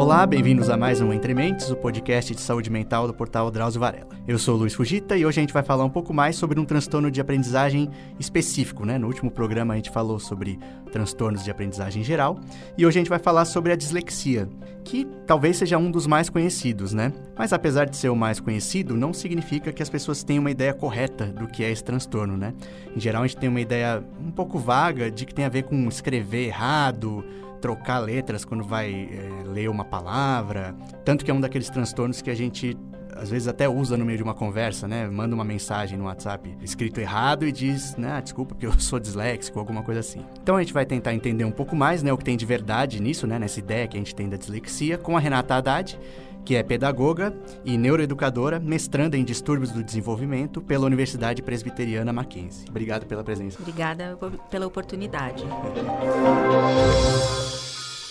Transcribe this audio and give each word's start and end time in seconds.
Olá, 0.00 0.24
bem-vindos 0.24 0.70
a 0.70 0.78
mais 0.78 1.02
um 1.02 1.12
Entre 1.12 1.34
Mentes, 1.34 1.70
o 1.70 1.76
podcast 1.76 2.34
de 2.34 2.40
saúde 2.40 2.70
mental 2.70 3.06
do 3.06 3.12
portal 3.12 3.50
Drauzio 3.50 3.78
Varela. 3.78 4.08
Eu 4.26 4.38
sou 4.38 4.54
o 4.54 4.58
Luiz 4.60 4.72
Fugita 4.72 5.14
e 5.14 5.26
hoje 5.26 5.38
a 5.38 5.42
gente 5.42 5.52
vai 5.52 5.62
falar 5.62 5.84
um 5.84 5.90
pouco 5.90 6.14
mais 6.14 6.36
sobre 6.36 6.58
um 6.58 6.64
transtorno 6.64 7.10
de 7.10 7.20
aprendizagem 7.20 7.90
específico, 8.18 8.86
né? 8.86 8.96
No 8.96 9.08
último 9.08 9.30
programa 9.30 9.74
a 9.74 9.76
gente 9.76 9.90
falou 9.90 10.18
sobre 10.18 10.58
transtornos 10.90 11.44
de 11.44 11.50
aprendizagem 11.50 12.02
geral 12.02 12.40
e 12.78 12.86
hoje 12.86 12.98
a 12.98 13.00
gente 13.02 13.10
vai 13.10 13.18
falar 13.18 13.44
sobre 13.44 13.72
a 13.72 13.76
dislexia, 13.76 14.48
que 14.84 15.06
talvez 15.26 15.58
seja 15.58 15.76
um 15.76 15.90
dos 15.90 16.06
mais 16.06 16.30
conhecidos, 16.30 16.94
né? 16.94 17.12
Mas 17.36 17.52
apesar 17.52 17.84
de 17.84 17.94
ser 17.94 18.08
o 18.08 18.16
mais 18.16 18.40
conhecido, 18.40 18.96
não 18.96 19.12
significa 19.12 19.70
que 19.70 19.82
as 19.82 19.90
pessoas 19.90 20.24
tenham 20.24 20.40
uma 20.40 20.50
ideia 20.50 20.72
correta 20.72 21.26
do 21.26 21.46
que 21.46 21.62
é 21.62 21.70
esse 21.70 21.84
transtorno, 21.84 22.38
né? 22.38 22.54
Em 22.96 23.00
geral 23.00 23.22
a 23.22 23.26
gente 23.26 23.36
tem 23.36 23.50
uma 23.50 23.60
ideia 23.60 24.02
um 24.18 24.30
pouco 24.30 24.58
vaga 24.58 25.10
de 25.10 25.26
que 25.26 25.34
tem 25.34 25.44
a 25.44 25.50
ver 25.50 25.64
com 25.64 25.86
escrever 25.88 26.46
errado, 26.46 27.22
trocar 27.60 27.98
letras 27.98 28.44
quando 28.44 28.64
vai 28.64 29.08
é, 29.12 29.48
ler 29.48 29.68
uma 29.68 29.84
palavra. 29.84 30.74
Tanto 31.04 31.24
que 31.24 31.30
é 31.30 31.34
um 31.34 31.40
daqueles 31.40 31.70
transtornos 31.70 32.22
que 32.22 32.30
a 32.30 32.34
gente 32.34 32.76
às 33.14 33.28
vezes 33.28 33.48
até 33.48 33.68
usa 33.68 33.96
no 33.96 34.04
meio 34.04 34.16
de 34.16 34.24
uma 34.24 34.32
conversa, 34.32 34.88
né? 34.88 35.06
Manda 35.06 35.34
uma 35.34 35.44
mensagem 35.44 35.98
no 35.98 36.04
WhatsApp 36.04 36.56
escrito 36.62 37.00
errado 37.00 37.46
e 37.46 37.52
diz, 37.52 37.94
né, 37.96 38.12
ah, 38.12 38.20
desculpa 38.20 38.54
porque 38.54 38.66
eu 38.66 38.72
sou 38.80 38.98
disléxico, 38.98 39.58
alguma 39.58 39.82
coisa 39.82 40.00
assim. 40.00 40.24
Então 40.42 40.56
a 40.56 40.60
gente 40.60 40.72
vai 40.72 40.86
tentar 40.86 41.12
entender 41.12 41.44
um 41.44 41.50
pouco 41.50 41.76
mais, 41.76 42.02
né, 42.02 42.12
o 42.12 42.16
que 42.16 42.24
tem 42.24 42.36
de 42.36 42.46
verdade 42.46 43.00
nisso, 43.00 43.26
né, 43.26 43.38
nessa 43.38 43.58
ideia 43.58 43.86
que 43.86 43.96
a 43.96 44.00
gente 44.00 44.14
tem 44.14 44.28
da 44.28 44.36
dislexia 44.36 44.96
com 44.96 45.16
a 45.16 45.20
Renata 45.20 45.54
Haddad 45.54 45.98
que 46.44 46.56
é 46.56 46.62
pedagoga 46.62 47.34
e 47.64 47.76
neuroeducadora, 47.76 48.58
mestranda 48.58 49.16
em 49.16 49.24
distúrbios 49.24 49.70
do 49.70 49.84
desenvolvimento 49.84 50.60
pela 50.62 50.86
Universidade 50.86 51.42
Presbiteriana 51.42 52.12
Mackenzie. 52.12 52.66
Obrigado 52.68 53.06
pela 53.06 53.22
presença. 53.22 53.58
Obrigada 53.60 54.18
pela 54.50 54.66
oportunidade. 54.66 55.44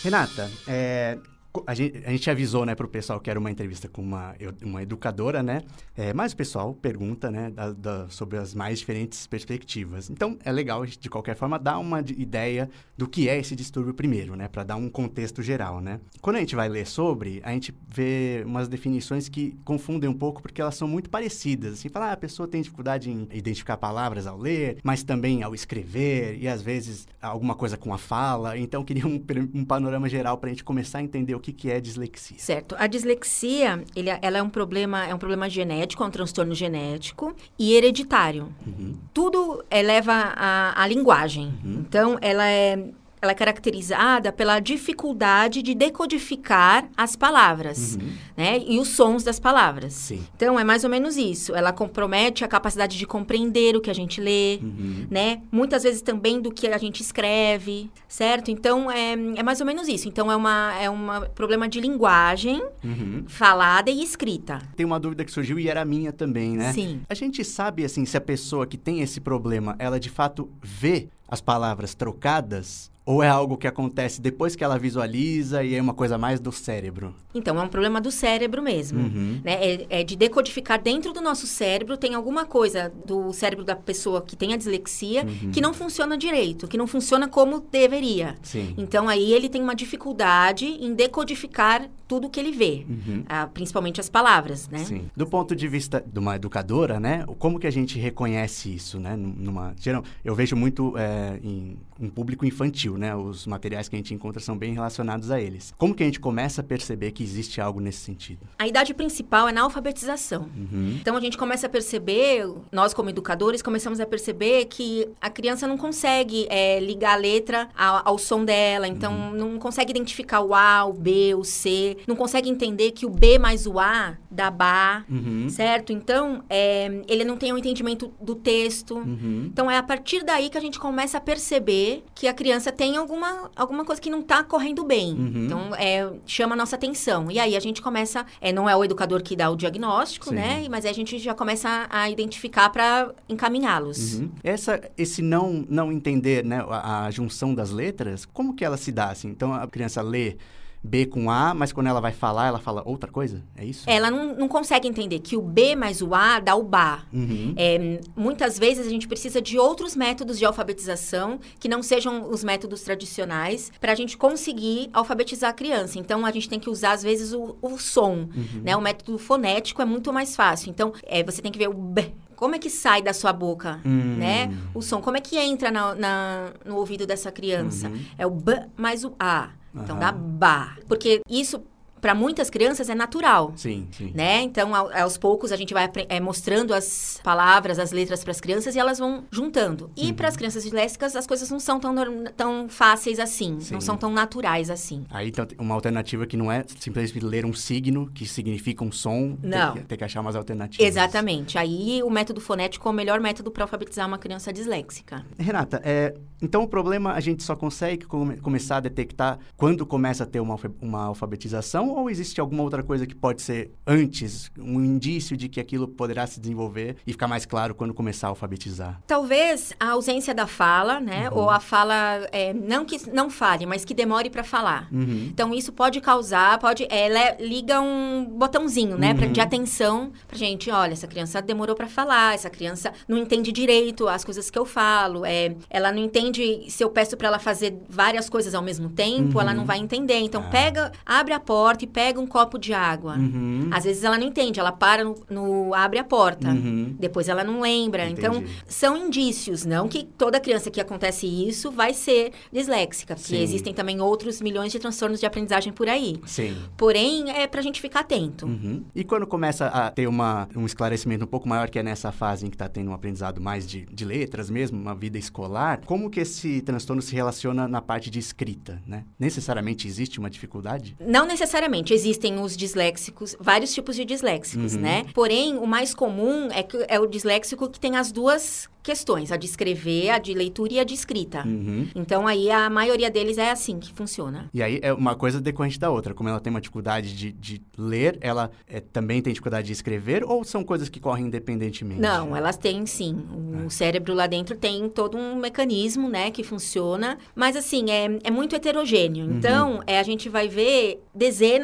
Renata, 0.04 0.50
é, 0.66 1.18
a 1.66 1.74
gente, 1.74 2.04
a 2.06 2.12
gente 2.12 2.30
avisou, 2.30 2.66
né, 2.66 2.76
para 2.76 2.86
o 2.86 2.90
pessoal 2.90 3.20
que 3.20 3.30
era 3.30 3.40
uma 3.40 3.50
entrevista 3.50 3.88
com 3.88 4.02
uma, 4.02 4.36
uma 4.64 4.84
educadora, 4.84 5.42
né? 5.42 5.64
É, 5.98 6.14
mas 6.14 6.32
o 6.32 6.38
pessoal 6.38 6.74
pergunta, 6.74 7.32
né, 7.32 7.50
da, 7.50 7.72
da, 7.72 8.10
sobre 8.10 8.38
as 8.38 8.54
mais 8.54 8.80
diferentes 8.80 9.26
perspectivas. 9.26 10.10
Então, 10.10 10.38
é 10.46 10.52
legal, 10.52 10.86
de 10.86 11.10
qualquer 11.10 11.36
forma, 11.36 11.58
dar 11.58 11.80
uma 11.80 12.02
ideia 12.02 12.70
do 12.96 13.08
que 13.08 13.28
é 13.28 13.40
esse 13.40 13.56
distúrbio 13.56 13.94
primeiro, 13.94 14.36
né? 14.36 14.48
Para 14.48 14.64
dar 14.64 14.76
um 14.76 14.90
contexto 14.90 15.42
geral, 15.42 15.82
né? 15.82 16.00
Quando 16.22 16.36
a 16.36 16.40
gente 16.40 16.56
vai 16.56 16.70
ler 16.70 16.86
sobre, 16.86 17.42
a 17.44 17.52
gente 17.52 17.74
vê 17.88 18.44
umas 18.46 18.68
definições 18.68 19.28
que 19.28 19.58
confundem 19.66 20.10
um 20.10 20.14
pouco, 20.14 20.42
porque 20.42 20.62
elas 20.62 20.76
são 20.76 20.88
muito 20.88 21.10
parecidas. 21.10 21.74
Assim, 21.74 21.90
falar, 21.90 22.10
ah, 22.10 22.14
a 22.14 22.18
pessoa 22.18 22.48
tem 22.48 22.62
dificuldade 22.62 23.10
em 23.10 23.28
identificar 23.32 23.78
palavras 23.78 24.28
ao 24.28 24.38
ler, 24.38 24.78
mas 24.84 25.02
também 25.02 25.42
ao 25.42 25.56
escrever, 25.56 26.38
e 26.40 26.48
às 26.48 26.62
vezes 26.62 27.08
alguma 27.20 27.56
coisa 27.56 27.76
com 27.76 27.92
a 27.94 27.98
fala. 27.98 28.58
Então, 28.58 28.84
queria 28.84 29.08
um, 29.08 29.20
um 29.54 29.66
panorama 29.66 30.08
geral 30.08 30.38
para 30.38 30.50
a 30.50 30.54
gente 30.54 30.64
começar 30.64 31.00
a 31.00 31.04
entender 31.04 31.39
o 31.40 31.42
que, 31.42 31.52
que 31.52 31.72
é 31.72 31.80
dislexia. 31.80 32.38
Certo. 32.38 32.76
A 32.78 32.86
dislexia, 32.86 33.84
ele, 33.96 34.10
ela 34.22 34.38
é 34.38 34.44
um 34.44 34.50
problema, 34.50 35.06
é 35.06 35.14
um 35.14 35.18
problema 35.18 35.50
genético, 35.50 36.04
é 36.04 36.06
um 36.06 36.12
transtorno 36.12 36.54
genético 36.54 37.34
e 37.58 37.74
hereditário. 37.74 38.54
Uhum. 38.66 38.96
Tudo 39.14 39.64
é, 39.70 39.82
leva 39.82 40.34
à 40.36 40.86
linguagem. 40.88 41.48
Uhum. 41.64 41.80
Então, 41.80 42.18
ela 42.22 42.46
é 42.46 42.78
ela 43.22 43.32
é 43.32 43.36
caracterizada 43.36 44.32
pela 44.32 44.60
dificuldade 44.60 45.62
de 45.62 45.76
decodificar 45.76 46.90
as 46.96 47.16
palavras, 47.16 47.96
uhum. 47.96 48.10
né? 48.38 48.64
E 48.66 48.80
os 48.80 48.90
sons 48.90 49.24
das 49.24 49.40
palavras. 49.40 49.94
Sim. 49.94 50.26
Então, 50.36 50.60
é 50.60 50.64
mais 50.64 50.84
ou 50.84 50.90
menos 50.90 51.18
isso. 51.18 51.54
Ela 51.54 51.74
compromete 51.74 52.46
a 52.46 52.48
capacidade 52.48 52.98
de 52.98 53.06
compreender 53.06 53.76
o 53.76 53.82
que 53.82 53.90
a 53.90 53.94
gente 53.94 54.22
lê, 54.22 54.60
uhum. 54.62 55.08
né? 55.10 55.42
Muitas 55.52 55.84
vezes 55.84 56.02
também 56.02 56.42
do 56.42 56.52
que 56.52 56.68
a 56.68 56.78
gente 56.78 57.02
escreve, 57.02 57.92
certo? 58.08 58.52
Então, 58.52 58.90
é, 58.90 59.14
é 59.14 59.44
mais 59.44 59.60
ou 59.60 59.66
menos 59.66 59.88
isso. 59.88 60.08
Então, 60.08 60.32
é 60.32 60.38
um 60.38 60.48
é 60.48 60.90
uma 60.90 61.22
problema 61.22 61.68
de 61.68 61.80
linguagem 61.82 62.62
uhum. 62.84 63.26
falada 63.28 63.92
e 63.92 64.02
escrita. 64.02 64.60
Tem 64.76 64.86
uma 64.86 65.00
dúvida 65.00 65.26
que 65.26 65.32
surgiu 65.32 65.60
e 65.60 65.68
era 65.68 65.84
minha 65.84 66.14
também, 66.14 66.56
né? 66.56 66.72
Sim. 66.72 67.02
A 67.10 67.14
gente 67.14 67.44
sabe, 67.44 67.84
assim, 67.84 68.06
se 68.06 68.16
a 68.16 68.22
pessoa 68.22 68.66
que 68.66 68.78
tem 68.78 69.02
esse 69.02 69.20
problema, 69.20 69.76
ela 69.78 70.00
de 70.00 70.10
fato 70.10 70.50
vê 70.62 71.10
as 71.28 71.42
palavras 71.42 71.94
trocadas 71.94 72.92
ou 73.10 73.24
é 73.24 73.28
algo 73.28 73.58
que 73.58 73.66
acontece 73.66 74.22
depois 74.22 74.56
que 74.56 74.64
ela 74.64 74.78
visualiza 74.78 75.64
e 75.64 75.74
é 75.74 75.82
uma 75.82 75.96
coisa 75.96 76.16
mais 76.16 76.40
do 76.40 76.52
cérebro? 76.52 77.16
Então, 77.34 77.60
é 77.60 77.64
um 77.64 77.68
problema 77.68 78.00
do 78.00 78.12
cérebro 78.12 78.62
mesmo. 78.62 79.00
Uhum. 79.00 79.42
Né? 79.44 79.54
É, 79.54 79.88
é, 79.90 80.04
de 80.04 80.16
decodificar 80.16 80.80
dentro 80.80 81.12
do 81.12 81.20
nosso 81.20 81.48
cérebro, 81.48 81.98
tem 81.98 82.14
alguma 82.14 82.46
coisa 82.46 82.94
do 83.08 83.34
cérebro 83.34 83.66
da 83.66 83.76
pessoa 83.76 84.22
que 84.22 84.36
tem 84.36 84.54
a 84.54 84.58
dislexia 84.58 85.24
uhum. 85.24 85.50
que 85.52 85.60
não 85.60 85.74
funciona 85.74 86.16
direito, 86.16 86.68
que 86.68 86.78
não 86.78 86.86
funciona 86.86 87.28
como 87.28 87.60
deveria. 87.60 88.36
Sim. 88.44 88.76
Então, 88.78 89.10
aí 89.10 89.34
ele 89.34 89.50
tem 89.50 89.64
uma 89.64 89.74
dificuldade 89.74 90.66
em 90.66 90.94
decodificar 90.94 91.90
tudo 92.10 92.28
que 92.28 92.40
ele 92.40 92.52
vê, 92.52 92.88
uhum. 92.90 93.24
ah, 93.30 93.46
principalmente 93.46 94.02
as 94.02 94.10
palavras, 94.10 94.68
né? 94.68 94.80
Sim. 94.80 95.12
Do 95.16 95.28
ponto 95.28 95.56
de 95.56 95.68
vista 95.68 96.04
de 96.04 96.18
uma 96.18 96.36
educadora, 96.36 97.00
né? 97.00 97.24
Como 97.38 97.60
que 97.60 97.68
a 97.68 97.72
gente 97.72 98.00
reconhece 98.00 98.74
isso, 98.74 99.00
né? 99.00 99.16
Numa, 99.16 99.76
geral, 99.80 100.04
eu 100.26 100.34
vejo 100.34 100.56
muito 100.56 100.98
é, 100.98 101.40
em 101.44 101.78
um 102.00 102.10
público 102.10 102.48
infantil, 102.48 102.98
né? 103.00 103.16
Os 103.16 103.48
materiais 103.48 103.88
que 103.88 103.96
a 103.96 104.00
gente 104.00 104.14
encontra 104.14 104.42
são 104.42 104.58
bem 104.58 104.74
relacionados 104.74 105.32
a 105.32 105.42
eles. 105.42 105.74
Como 105.78 105.96
que 105.96 106.04
a 106.04 106.06
gente 106.06 106.20
começa 106.20 106.62
a 106.62 106.64
perceber 106.64 107.12
que 107.12 107.24
existe 107.24 107.60
algo 107.62 107.80
nesse 107.80 108.00
sentido? 108.00 108.48
A 108.58 108.68
idade 108.68 108.94
principal 108.94 109.48
é 109.48 109.52
na 109.52 109.62
alfabetização. 109.62 110.50
Uhum. 110.56 110.98
Então 111.00 111.16
a 111.16 111.20
gente 111.22 111.38
começa 111.38 111.68
a 111.68 111.70
perceber, 111.70 112.48
nós 112.72 112.94
como 112.94 113.10
educadores 113.10 113.62
começamos 113.62 114.00
a 114.00 114.06
perceber 114.06 114.66
que 114.66 115.08
a 115.22 115.30
criança 115.30 115.68
não 115.68 115.78
consegue 115.78 116.46
é, 116.50 116.80
ligar 116.80 117.14
a 117.14 117.16
letra 117.16 117.70
ao, 117.76 118.10
ao 118.10 118.18
som 118.18 118.44
dela, 118.44 118.88
então 118.88 119.14
uhum. 119.14 119.32
não 119.32 119.60
consegue 119.60 119.92
identificar 119.92 120.42
o 120.42 120.54
A, 120.54 120.86
o 120.86 120.94
B, 120.94 121.34
o 121.36 121.44
C, 121.44 121.98
não 122.08 122.16
consegue 122.16 122.50
entender 122.50 122.92
que 122.92 123.06
o 123.06 123.10
B 123.10 123.40
mais 123.40 123.66
o 123.66 123.80
A 123.80 124.18
dá 124.30 124.52
Bá, 124.52 125.06
uhum. 125.10 125.48
certo? 125.50 125.94
Então 125.94 126.44
é, 126.50 127.02
ele 127.08 127.24
não 127.24 127.38
tem 127.38 127.54
um 127.54 127.58
entendimento 127.58 128.12
do 128.22 128.36
texto. 128.36 128.96
Uhum. 128.96 129.46
Então 129.52 129.70
é 129.70 129.78
a 129.78 129.84
partir 129.84 130.24
daí 130.24 130.50
que 130.50 130.58
a 130.58 130.62
gente 130.62 130.80
começa 130.80 131.18
a 131.18 131.22
perceber 131.22 132.04
que 132.14 132.28
a 132.28 132.34
criança 132.34 132.72
tem 132.72 132.89
alguma, 132.96 133.52
alguma 133.56 133.86
coisa 133.86 134.02
que 134.02 134.10
não 134.10 134.20
está 134.20 134.44
correndo 134.44 134.84
bem. 134.84 135.14
Uhum. 135.14 135.46
Então, 135.46 135.76
é, 135.76 136.12
chama 136.26 136.54
a 136.54 136.58
nossa 136.58 136.76
atenção. 136.76 137.30
E 137.30 137.40
aí 137.40 137.56
a 137.56 137.60
gente 137.60 137.82
começa, 137.82 138.26
é, 138.40 138.52
não 138.52 138.70
é 138.70 138.76
o 138.76 138.84
educador 138.84 139.22
que 139.22 139.36
dá 139.36 139.50
o 139.50 139.56
diagnóstico, 139.56 140.30
Sim. 140.30 140.36
né? 140.36 140.68
Mas 140.70 140.86
a 140.86 140.92
gente 140.92 141.18
já 141.20 141.34
começa 141.34 141.88
a 141.90 142.10
identificar 142.10 142.70
para 142.70 143.14
encaminhá-los. 143.28 144.16
Uhum. 144.16 144.32
Essa, 144.44 144.82
esse 144.98 145.22
não, 145.22 145.66
não 145.70 145.92
entender, 145.92 146.44
né, 146.44 146.66
a, 146.70 147.06
a 147.06 147.12
junção 147.12 147.54
das 147.54 147.72
letras, 147.72 148.26
como 148.26 148.54
que 148.56 148.64
ela 148.64 148.78
se 148.78 148.92
dá? 148.92 149.10
Assim? 149.10 149.30
Então, 149.30 149.54
a 149.54 149.68
criança 149.68 150.02
lê 150.02 150.38
B 150.82 151.06
com 151.06 151.30
A, 151.30 151.54
mas 151.54 151.74
quando 151.74 151.88
ela 151.88 152.00
vai 152.00 152.12
falar, 152.12 152.48
ela 152.48 152.60
fala 152.60 152.82
outra 152.86 153.12
coisa? 153.12 153.44
É 153.56 153.66
isso? 153.66 153.84
Ela 153.90 154.10
não, 154.10 154.36
não 154.36 154.48
consegue 154.48 154.88
entender 154.88 155.20
que 155.20 155.36
o 155.36 155.42
B 155.42 155.76
mais 155.76 156.02
o 156.02 156.16
A 156.16 156.40
dá 156.40 156.56
o 156.56 156.64
Bá. 156.64 157.04
Uhum. 157.12 157.54
É, 157.58 158.00
muitas 158.16 158.58
vezes 158.58 158.88
a 158.88 158.90
gente 158.90 159.08
precisa 159.08 159.42
de 159.42 159.58
outros 159.58 159.96
métodos 159.96 160.40
de 160.40 160.46
alfabetização 160.46 161.40
que 161.60 161.68
não 161.68 161.84
sejam 161.84 162.30
os 162.30 162.44
métodos 162.44 162.82
tradicionais 162.82 163.72
para 163.80 163.92
a 163.92 163.96
gente 163.96 164.18
conseguir 164.18 164.90
alfabetizar 164.94 165.50
a 165.50 165.54
criança. 165.54 166.00
Então, 166.00 166.26
a 166.26 166.32
gente 166.32 166.48
tem 166.48 166.60
que 166.60 166.70
usar, 166.70 166.94
às 166.94 167.04
vezes, 167.04 167.34
o, 167.34 167.58
o 167.62 167.78
som. 167.78 168.30
Uhum. 168.34 168.62
Né? 168.64 168.76
O 168.76 168.82
método 168.82 169.18
fonético 169.18 169.82
é 169.82 169.86
muito 169.86 170.14
mais 170.14 170.36
fácil. 170.36 170.70
Então, 170.70 170.94
é, 171.04 171.24
você 171.24 171.42
tem 171.42 171.52
que 171.52 171.60
ver 171.60 171.68
o 171.68 171.74
B, 171.74 172.14
como 172.40 172.56
é 172.56 172.60
que 172.60 172.70
sai 172.70 173.02
da 173.02 173.12
sua 173.12 173.34
boca, 173.34 173.82
hum. 173.86 174.16
né? 174.18 174.50
O 174.74 174.82
som, 174.82 175.02
como 175.02 175.18
é 175.18 175.20
que 175.20 175.38
entra 175.38 175.70
na, 175.70 175.94
na 175.94 176.54
no 176.66 176.78
ouvido 176.78 177.06
dessa 177.06 177.34
criança? 177.34 177.90
Uhum. 177.90 178.00
É 178.18 178.26
o 178.26 178.30
B 178.30 178.54
mais 178.78 179.04
o 179.04 179.14
A. 179.20 179.50
Então 179.74 179.96
uhum. 179.96 180.00
dá 180.00 180.12
ba. 180.12 180.78
Porque 180.88 181.22
isso 181.30 181.64
para 182.02 182.16
muitas 182.16 182.50
crianças 182.50 182.90
é 182.90 182.96
natural. 182.96 183.54
Sim, 183.56 183.88
sim. 183.92 184.12
Né? 184.14 184.42
Então, 184.42 184.74
aos 184.76 185.18
poucos, 185.18 185.52
a 185.52 185.56
gente 185.56 185.74
vai 185.74 185.90
é, 186.08 186.20
mostrando 186.20 186.74
as 186.74 187.20
palavras, 187.24 187.80
as 187.80 187.92
letras 187.92 188.24
para 188.24 188.32
as 188.32 188.42
crianças 188.42 188.76
e 188.76 188.80
elas 188.80 189.00
vão 189.00 189.26
juntando. 189.32 189.92
E 189.96 190.08
uhum. 190.08 190.14
para 190.14 190.28
as 190.28 190.36
crianças 190.36 190.64
disléxicas, 190.64 191.16
as 191.16 191.28
coisas 191.28 191.50
não 191.50 191.60
são 191.60 191.80
tão, 191.80 191.96
tão 192.36 192.70
fáceis 192.70 193.20
assim, 193.20 193.60
sim. 193.60 193.74
não 193.74 193.82
são 193.82 193.98
tão 193.98 194.12
naturais 194.12 194.70
assim. 194.70 195.06
Aí, 195.10 195.30
então, 195.30 195.48
uma 195.58 195.76
alternativa 195.76 196.26
que 196.26 196.38
não 196.38 196.52
é 196.52 196.64
simplesmente 196.80 197.26
ler 197.26 197.46
um 197.46 197.54
signo 197.54 198.10
que 198.14 198.26
significa 198.26 198.84
um 198.84 198.92
som, 198.92 199.38
não. 199.42 199.74
Tem, 199.74 199.82
que, 199.82 199.88
tem 199.88 199.98
que 199.98 200.04
achar 200.04 200.22
umas 200.22 200.36
alternativas. 200.36 200.86
Exatamente. 200.86 201.58
Aí, 201.58 202.02
o 202.04 202.10
método 202.10 202.42
fonético 202.42 202.88
é 202.88 202.92
o 202.92 202.94
melhor 202.94 203.20
método 203.20 203.52
para 203.52 203.64
alfabetizar 203.64 204.08
uma 204.08 204.18
criança 204.18 204.52
disléxica. 204.52 205.26
Renata, 205.38 205.82
é, 205.84 206.14
então 206.42 206.64
o 206.64 206.68
problema 206.68 207.14
a 207.14 207.20
gente 207.20 207.44
só 207.44 207.56
consegue 207.56 208.06
come, 208.06 208.38
começar 208.38 208.78
a 208.78 208.80
detectar 208.80 209.40
quando 209.58 209.86
começa 209.86 210.24
a 210.24 210.28
ter 210.28 210.40
uma, 210.40 210.56
uma 210.82 211.06
alfabetização 211.06 211.89
ou 211.92 212.10
existe 212.10 212.40
alguma 212.40 212.64
outra 212.64 212.84
coisa 212.84 213.06
que 213.06 213.16
pode 213.16 213.42
ser 213.42 213.72
antes, 213.86 214.52
um 214.58 214.84
indício 214.84 215.36
de 215.36 215.50
que 215.50 215.60
aquilo 215.60 215.88
poderá 215.88 216.26
se 216.28 216.40
desenvolver 216.40 216.98
e 217.06 217.12
ficar 217.12 217.28
mais 217.28 217.46
claro 217.46 217.76
quando 217.76 217.94
começar 217.94 218.28
a 218.28 218.30
alfabetizar? 218.30 219.02
Talvez 219.08 219.74
a 219.80 219.92
ausência 219.92 220.34
da 220.34 220.48
fala, 220.48 221.00
né? 221.00 221.30
Uhum. 221.30 221.38
Ou 221.38 221.50
a 221.50 221.60
fala, 221.60 222.28
é, 222.32 222.54
não 222.54 222.86
que 222.86 223.10
não 223.12 223.30
fale, 223.30 223.66
mas 223.66 223.84
que 223.86 223.94
demore 223.94 224.30
para 224.30 224.44
falar. 224.44 224.88
Uhum. 224.92 225.28
Então, 225.32 225.54
isso 225.54 225.72
pode 225.72 226.00
causar, 226.02 226.58
pode... 226.60 226.88
É, 226.90 227.38
liga 227.40 227.82
um 227.82 228.26
botãozinho, 228.26 228.98
né? 228.98 229.12
Uhum. 229.12 229.18
Pra, 229.18 229.28
de 229.28 229.42
atenção 229.42 230.12
pra 230.28 230.38
gente. 230.38 230.70
Olha, 230.70 230.94
essa 230.94 231.08
criança 231.08 231.42
demorou 231.42 231.76
para 231.76 231.88
falar, 231.88 232.36
essa 232.36 232.50
criança 232.50 232.94
não 233.08 233.18
entende 233.18 233.52
direito 233.52 234.08
as 234.08 234.24
coisas 234.24 234.50
que 234.50 234.58
eu 234.58 234.66
falo, 234.66 235.26
é, 235.26 235.56
ela 235.70 235.92
não 235.92 236.00
entende... 236.00 236.66
Se 236.70 236.84
eu 236.84 236.90
peço 236.90 237.18
para 237.18 237.28
ela 237.28 237.40
fazer 237.40 237.78
várias 237.90 238.30
coisas 238.30 238.54
ao 238.54 238.62
mesmo 238.62 238.90
tempo, 238.90 239.40
ela 239.40 239.54
não 239.54 239.62
uhum. 239.62 239.68
vai 239.68 239.80
entender. 239.80 240.20
Então, 240.20 240.44
ah. 240.46 240.50
pega, 240.50 240.92
abre 241.06 241.34
a 241.34 241.40
porta, 241.40 241.79
porta 241.80 241.86
e 241.86 241.88
pega 241.88 242.20
um 242.20 242.28
copo 242.28 242.58
de 242.58 242.74
água. 242.74 243.16
Uhum. 243.16 243.70
Às 243.72 243.84
vezes 243.86 244.04
ela 244.04 244.18
não 244.18 244.28
entende, 244.28 244.60
ela 244.60 244.72
para 244.72 245.04
no, 245.04 245.16
no 245.30 245.74
abre 245.74 246.00
a 246.00 246.04
porta. 246.04 246.50
Uhum. 246.50 246.96
Depois 247.00 247.30
ela 247.30 247.44
não 247.44 247.62
lembra. 247.62 248.08
Entendi. 248.08 248.20
Então, 248.20 248.44
são 248.68 248.98
indícios, 248.98 249.66
não 249.66 249.88
que 249.88 250.04
toda 250.04 250.40
criança 250.40 250.70
que 250.70 250.82
acontece 250.82 251.26
isso 251.26 251.72
vai 251.72 251.94
ser 251.94 252.32
disléxica, 252.52 253.16
porque 253.16 253.36
Sim. 253.36 253.44
existem 253.44 253.74
também 253.74 254.02
outros 254.02 254.42
milhões 254.42 254.72
de 254.72 254.80
transtornos 254.80 255.20
de 255.20 255.26
aprendizagem 255.26 255.72
por 255.72 255.88
aí. 255.88 256.20
Sim. 256.26 256.56
Porém, 256.76 257.32
é 257.32 257.48
pra 257.48 257.62
gente 257.62 257.82
ficar 257.82 258.02
atento. 258.02 258.46
Uhum. 258.46 258.84
E 258.94 259.04
quando 259.04 259.26
começa 259.28 259.68
a 259.68 259.90
ter 259.92 260.08
uma, 260.08 260.48
um 260.56 260.66
esclarecimento 260.66 261.26
um 261.26 261.28
pouco 261.28 261.48
maior, 261.48 261.70
que 261.70 261.80
é 261.80 261.84
nessa 261.84 262.12
fase 262.12 262.46
em 262.46 262.50
que 262.50 262.56
está 262.56 262.68
tendo 262.68 262.92
um 262.92 262.94
aprendizado 262.94 263.42
mais 263.42 263.68
de, 263.68 263.86
de 263.86 264.06
letras 264.06 264.50
mesmo, 264.50 264.80
uma 264.80 264.96
vida 264.96 265.18
escolar, 265.18 265.82
como 265.86 266.10
que 266.10 266.20
esse 266.20 266.62
transtorno 266.62 267.02
se 267.02 267.14
relaciona 267.14 267.68
na 267.68 267.82
parte 267.82 268.10
de 268.10 268.20
escrita, 268.20 268.82
né? 268.86 269.06
Necessariamente 269.18 269.88
existe 269.88 270.20
uma 270.20 270.30
dificuldade? 270.30 270.96
Não 271.00 271.26
necessariamente. 271.26 271.69
Existem 271.94 272.40
os 272.40 272.56
disléxicos, 272.56 273.36
vários 273.40 273.74
tipos 273.74 273.96
de 273.96 274.06
disléxicos, 274.06 274.76
uhum. 274.76 274.82
né? 274.82 275.06
Porém, 275.14 275.58
o 275.58 275.66
mais 275.66 275.94
comum 275.94 276.50
é, 276.52 276.64
que, 276.64 276.86
é 276.88 277.00
o 277.00 277.06
disléxico 277.06 277.70
que 277.70 277.80
tem 277.80 277.96
as 277.96 278.12
duas 278.12 278.70
questões, 278.82 279.32
a 279.32 279.38
de 279.38 279.46
escrever, 279.46 280.10
a 280.10 280.18
de 280.18 280.34
leitura 280.34 280.74
e 280.74 280.80
a 280.80 280.84
de 280.84 280.94
escrita. 280.94 281.44
Uhum. 281.46 281.88
Então 281.94 282.28
aí 282.28 282.50
a 282.50 282.70
maioria 282.70 283.12
deles 283.12 283.38
é 283.38 283.52
assim 283.52 283.78
que 283.78 283.94
funciona. 283.94 284.50
E 284.54 284.64
aí 284.64 284.80
é 284.82 284.94
uma 284.94 285.16
coisa 285.16 285.40
decorrente 285.40 285.80
da 285.80 285.90
outra. 285.92 286.14
Como 286.14 286.30
ela 286.30 286.40
tem 286.40 286.50
uma 286.50 286.62
dificuldade 286.62 287.16
de, 287.16 287.32
de 287.32 287.62
ler, 287.78 288.18
ela 288.22 288.50
é, 288.68 288.80
também 288.80 289.22
tem 289.22 289.34
dificuldade 289.34 289.68
de 289.68 289.74
escrever 289.74 290.24
ou 290.24 290.44
são 290.44 290.64
coisas 290.64 290.90
que 290.90 291.00
correm 291.00 291.28
independentemente? 291.28 292.02
Não, 292.02 292.36
elas 292.36 292.58
têm 292.58 292.86
sim. 292.86 293.16
O 293.64 293.68
é. 293.68 293.70
cérebro 293.70 294.14
lá 294.14 294.28
dentro 294.28 294.58
tem 294.58 294.90
todo 294.90 295.18
um 295.18 295.36
mecanismo, 295.36 296.10
né, 296.10 296.32
que 296.32 296.44
funciona. 296.44 297.18
Mas 297.36 297.56
assim, 297.56 297.92
é, 297.92 298.20
é 298.24 298.32
muito 298.32 298.56
heterogêneo. 298.56 299.26
Uhum. 299.26 299.38
Então, 299.38 299.84
é, 299.86 300.00
a 300.00 300.04
gente 300.04 300.30
vai 300.30 300.48
ver 300.48 301.04
dezenas 301.14 301.59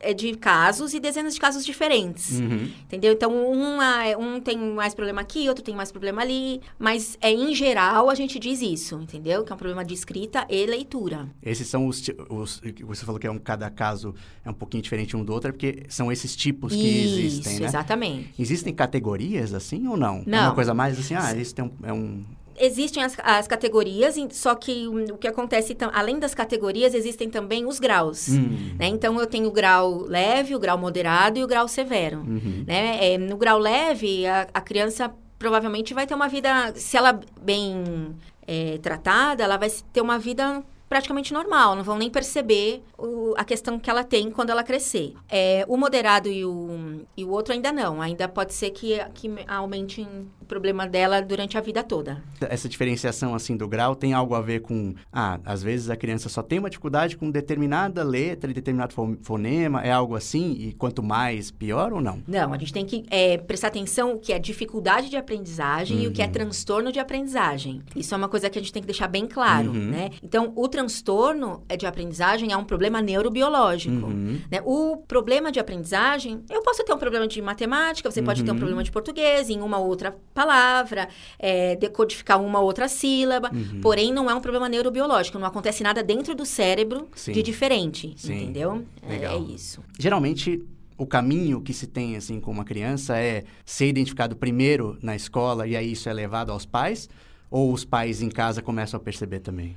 é, 0.00 0.14
de 0.14 0.34
casos 0.34 0.94
e 0.94 1.00
dezenas 1.00 1.34
de 1.34 1.40
casos 1.40 1.64
diferentes. 1.64 2.38
Uhum. 2.38 2.70
Entendeu? 2.84 3.12
Então, 3.12 3.34
uma, 3.50 4.04
um 4.18 4.40
tem 4.40 4.58
mais 4.58 4.94
problema 4.94 5.20
aqui, 5.20 5.48
outro 5.48 5.62
tem 5.62 5.74
mais 5.74 5.92
problema 5.92 6.22
ali 6.22 6.60
mas 6.78 7.18
é 7.20 7.30
em 7.30 7.54
geral 7.54 8.08
a 8.08 8.14
gente 8.14 8.38
diz 8.38 8.62
isso, 8.62 9.00
entendeu? 9.00 9.44
Que 9.44 9.52
é 9.52 9.54
um 9.54 9.58
problema 9.58 9.84
de 9.84 9.94
escrita 9.94 10.46
e 10.48 10.64
leitura. 10.66 11.28
Esses 11.42 11.66
são 11.68 11.86
os, 11.86 12.02
os 12.28 12.60
você 12.82 13.04
falou 13.04 13.20
que 13.20 13.26
é 13.26 13.30
um 13.30 13.38
cada 13.38 13.68
caso 13.70 14.14
é 14.44 14.50
um 14.50 14.54
pouquinho 14.54 14.82
diferente 14.82 15.16
um 15.16 15.24
do 15.24 15.32
outro, 15.32 15.48
é 15.48 15.52
porque 15.52 15.84
são 15.88 16.10
esses 16.10 16.36
tipos 16.36 16.72
que 16.72 16.78
isso, 16.78 17.18
existem, 17.18 17.60
né? 17.60 17.66
exatamente. 17.66 18.34
Existem 18.38 18.72
categorias 18.72 19.52
assim 19.52 19.86
ou 19.88 19.96
não? 19.96 20.22
Não. 20.26 20.38
É 20.38 20.42
uma 20.42 20.54
coisa 20.54 20.74
mais 20.74 20.98
assim, 20.98 21.14
ah, 21.14 21.34
isso 21.34 21.54
tem 21.54 21.64
um, 21.64 21.72
é 21.82 21.92
um 21.92 22.24
existem 22.60 23.02
as, 23.02 23.16
as, 23.22 23.46
categorias, 23.46 24.16
só 24.32 24.54
que 24.54 24.86
o, 24.88 25.16
que 25.16 25.28
acontece, 25.28 25.76
além 25.92 26.18
das 26.18 26.34
categorias, 26.34 26.94
existem 26.94 27.28
também 27.28 27.66
os 27.66 27.78
graus. 27.78 28.28
Hum. 28.28 28.76
Né? 28.78 28.86
Então, 28.86 29.18
eu 29.18 29.26
tenho 29.26 29.48
o 29.48 29.52
grau 29.52 30.02
leve, 30.02 30.54
o 30.54 30.58
grau 30.58 30.78
moderado 30.78 31.38
e 31.38 31.44
o 31.44 31.46
grau 31.46 31.68
severo. 31.68 32.18
Uhum. 32.18 32.64
Né? 32.66 33.14
É, 33.14 33.18
no 33.18 33.36
grau 33.36 33.58
leve, 33.58 34.26
a, 34.26 34.46
a 34.52 34.60
criança 34.60 35.12
provavelmente 35.38 35.94
vai 35.94 36.06
ter 36.06 36.14
uma 36.14 36.28
vida, 36.28 36.72
se 36.74 36.96
ela 36.96 37.20
bem 37.40 38.14
é, 38.46 38.78
tratada, 38.78 39.44
ela 39.44 39.56
vai 39.56 39.70
ter 39.92 40.00
uma 40.00 40.18
vida 40.18 40.62
praticamente 40.88 41.32
normal, 41.32 41.76
não 41.76 41.84
vão 41.84 41.98
nem 41.98 42.10
perceber 42.10 42.82
o, 42.96 43.34
a 43.36 43.44
questão 43.44 43.78
que 43.78 43.90
ela 43.90 44.02
tem 44.02 44.30
quando 44.30 44.50
ela 44.50 44.64
crescer. 44.64 45.14
É, 45.28 45.64
o 45.68 45.76
moderado 45.76 46.28
e 46.28 46.44
o, 46.44 47.04
e 47.16 47.24
o 47.24 47.30
outro 47.30 47.52
ainda 47.52 47.70
não, 47.70 48.00
ainda 48.00 48.26
pode 48.26 48.54
ser 48.54 48.70
que, 48.70 48.98
que 49.14 49.30
aumente 49.46 50.06
o 50.37 50.37
problema 50.48 50.86
dela 50.86 51.20
durante 51.20 51.56
a 51.56 51.60
vida 51.60 51.84
toda. 51.84 52.22
Essa 52.40 52.68
diferenciação 52.68 53.34
assim 53.34 53.56
do 53.56 53.68
grau 53.68 53.94
tem 53.94 54.12
algo 54.12 54.34
a 54.34 54.40
ver 54.40 54.60
com, 54.60 54.94
ah, 55.12 55.38
às 55.44 55.62
vezes 55.62 55.90
a 55.90 55.96
criança 55.96 56.28
só 56.28 56.42
tem 56.42 56.58
uma 56.58 56.70
dificuldade 56.70 57.16
com 57.16 57.30
determinada 57.30 58.02
letra 58.02 58.50
e 58.50 58.54
determinado 58.54 58.94
fonema, 59.22 59.82
é 59.82 59.92
algo 59.92 60.16
assim, 60.16 60.52
e 60.58 60.72
quanto 60.72 61.02
mais, 61.02 61.50
pior 61.50 61.92
ou 61.92 62.00
não? 62.00 62.22
Não, 62.26 62.52
a 62.52 62.58
gente 62.58 62.72
tem 62.72 62.84
que 62.84 63.04
é, 63.10 63.36
prestar 63.36 63.68
atenção 63.68 64.14
o 64.14 64.18
que 64.18 64.32
é 64.32 64.38
dificuldade 64.38 65.10
de 65.10 65.16
aprendizagem 65.16 65.98
uhum. 65.98 66.02
e 66.04 66.06
o 66.08 66.12
que 66.12 66.22
é 66.22 66.26
uhum. 66.26 66.32
transtorno 66.32 66.90
de 66.90 66.98
aprendizagem. 66.98 67.82
Isso 67.94 68.14
é 68.14 68.16
uma 68.16 68.28
coisa 68.28 68.48
que 68.48 68.58
a 68.58 68.62
gente 68.62 68.72
tem 68.72 68.82
que 68.82 68.86
deixar 68.86 69.08
bem 69.08 69.26
claro, 69.26 69.70
uhum. 69.70 69.90
né? 69.90 70.10
Então, 70.22 70.52
o 70.56 70.68
transtorno 70.68 71.62
de 71.76 71.86
aprendizagem 71.86 72.52
é 72.52 72.56
um 72.56 72.64
problema 72.64 73.02
neurobiológico. 73.02 74.06
Uhum. 74.06 74.40
Né? 74.50 74.60
O 74.64 74.96
problema 74.96 75.52
de 75.52 75.60
aprendizagem, 75.60 76.42
eu 76.50 76.62
posso 76.62 76.84
ter 76.84 76.92
um 76.92 76.98
problema 76.98 77.26
de 77.26 77.40
matemática, 77.42 78.10
você 78.10 78.22
pode 78.22 78.42
ter 78.42 78.50
um 78.50 78.54
uhum. 78.54 78.58
problema 78.58 78.82
de 78.82 78.90
português, 78.90 79.50
em 79.50 79.60
uma 79.60 79.78
outra 79.78 80.16
palavra, 80.38 81.08
é, 81.36 81.74
decodificar 81.74 82.40
uma 82.40 82.60
outra 82.60 82.86
sílaba, 82.86 83.50
uhum. 83.52 83.80
porém 83.80 84.12
não 84.12 84.30
é 84.30 84.34
um 84.34 84.40
problema 84.40 84.68
neurobiológico, 84.68 85.36
não 85.36 85.46
acontece 85.46 85.82
nada 85.82 86.00
dentro 86.00 86.32
do 86.34 86.46
cérebro 86.46 87.08
Sim. 87.14 87.32
de 87.32 87.42
diferente, 87.42 88.14
Sim. 88.16 88.42
entendeu? 88.42 88.84
É, 89.02 89.08
Legal. 89.08 89.34
É, 89.34 89.38
é 89.38 89.54
isso. 89.54 89.82
Geralmente 89.98 90.64
o 90.96 91.06
caminho 91.06 91.60
que 91.60 91.72
se 91.72 91.88
tem 91.88 92.16
assim 92.16 92.38
com 92.38 92.52
uma 92.52 92.64
criança 92.64 93.16
é 93.18 93.44
ser 93.64 93.88
identificado 93.88 94.36
primeiro 94.36 94.96
na 95.02 95.16
escola 95.16 95.66
e 95.66 95.76
aí 95.76 95.92
isso 95.92 96.08
é 96.08 96.12
levado 96.12 96.52
aos 96.52 96.64
pais 96.64 97.08
ou 97.50 97.72
os 97.72 97.84
pais 97.84 98.22
em 98.22 98.28
casa 98.28 98.62
começam 98.62 98.98
a 98.98 99.02
perceber 99.02 99.40
também? 99.40 99.76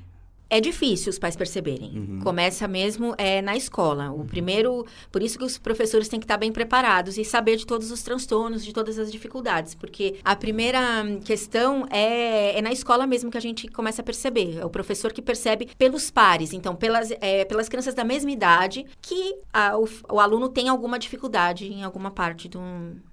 É 0.52 0.60
difícil 0.60 1.10
os 1.10 1.18
pais 1.18 1.38
perceberem. 1.38 1.98
Uhum. 1.98 2.20
Começa 2.20 2.68
mesmo 2.68 3.16
é, 3.18 3.42
na 3.42 3.56
escola. 3.56 4.12
O 4.12 4.18
uhum. 4.18 4.26
primeiro, 4.26 4.86
por 5.10 5.24
isso 5.24 5.38
que 5.40 5.46
os 5.46 5.58
professores 5.58 6.10
têm 6.10 6.20
que 6.20 6.26
estar 6.26 6.36
bem 6.36 6.52
preparados 6.52 7.18
e 7.18 7.24
saber 7.24 7.56
de 7.56 7.66
todos 7.66 7.90
os 7.90 8.04
transtornos, 8.04 8.66
de 8.66 8.74
todas 8.74 9.00
as 9.00 9.10
dificuldades, 9.10 9.74
porque 9.74 10.18
a 10.26 10.36
primeira 10.36 10.82
questão 11.24 11.86
é, 11.90 12.58
é 12.58 12.62
na 12.62 12.72
escola 12.72 13.08
mesmo 13.08 13.32
que 13.32 13.38
a 13.38 13.42
gente 13.42 13.70
começa 13.70 14.02
a 14.02 14.06
perceber. 14.06 14.58
É 14.60 14.66
o 14.66 14.70
professor 14.70 15.14
que 15.14 15.22
percebe 15.22 15.70
pelos 15.78 16.12
pares, 16.12 16.52
então 16.52 16.76
pelas, 16.76 17.12
é, 17.22 17.46
pelas 17.46 17.70
crianças 17.70 17.94
da 17.94 18.04
mesma 18.04 18.30
idade, 18.30 18.86
que 19.02 19.36
a, 19.54 19.78
o, 19.78 19.88
o, 20.10 20.20
aluno 20.20 20.50
tem 20.50 20.68
alguma 20.68 21.00
dificuldade 21.00 21.66
em 21.72 21.82
alguma 21.82 22.12
parte 22.12 22.50
do, 22.50 22.60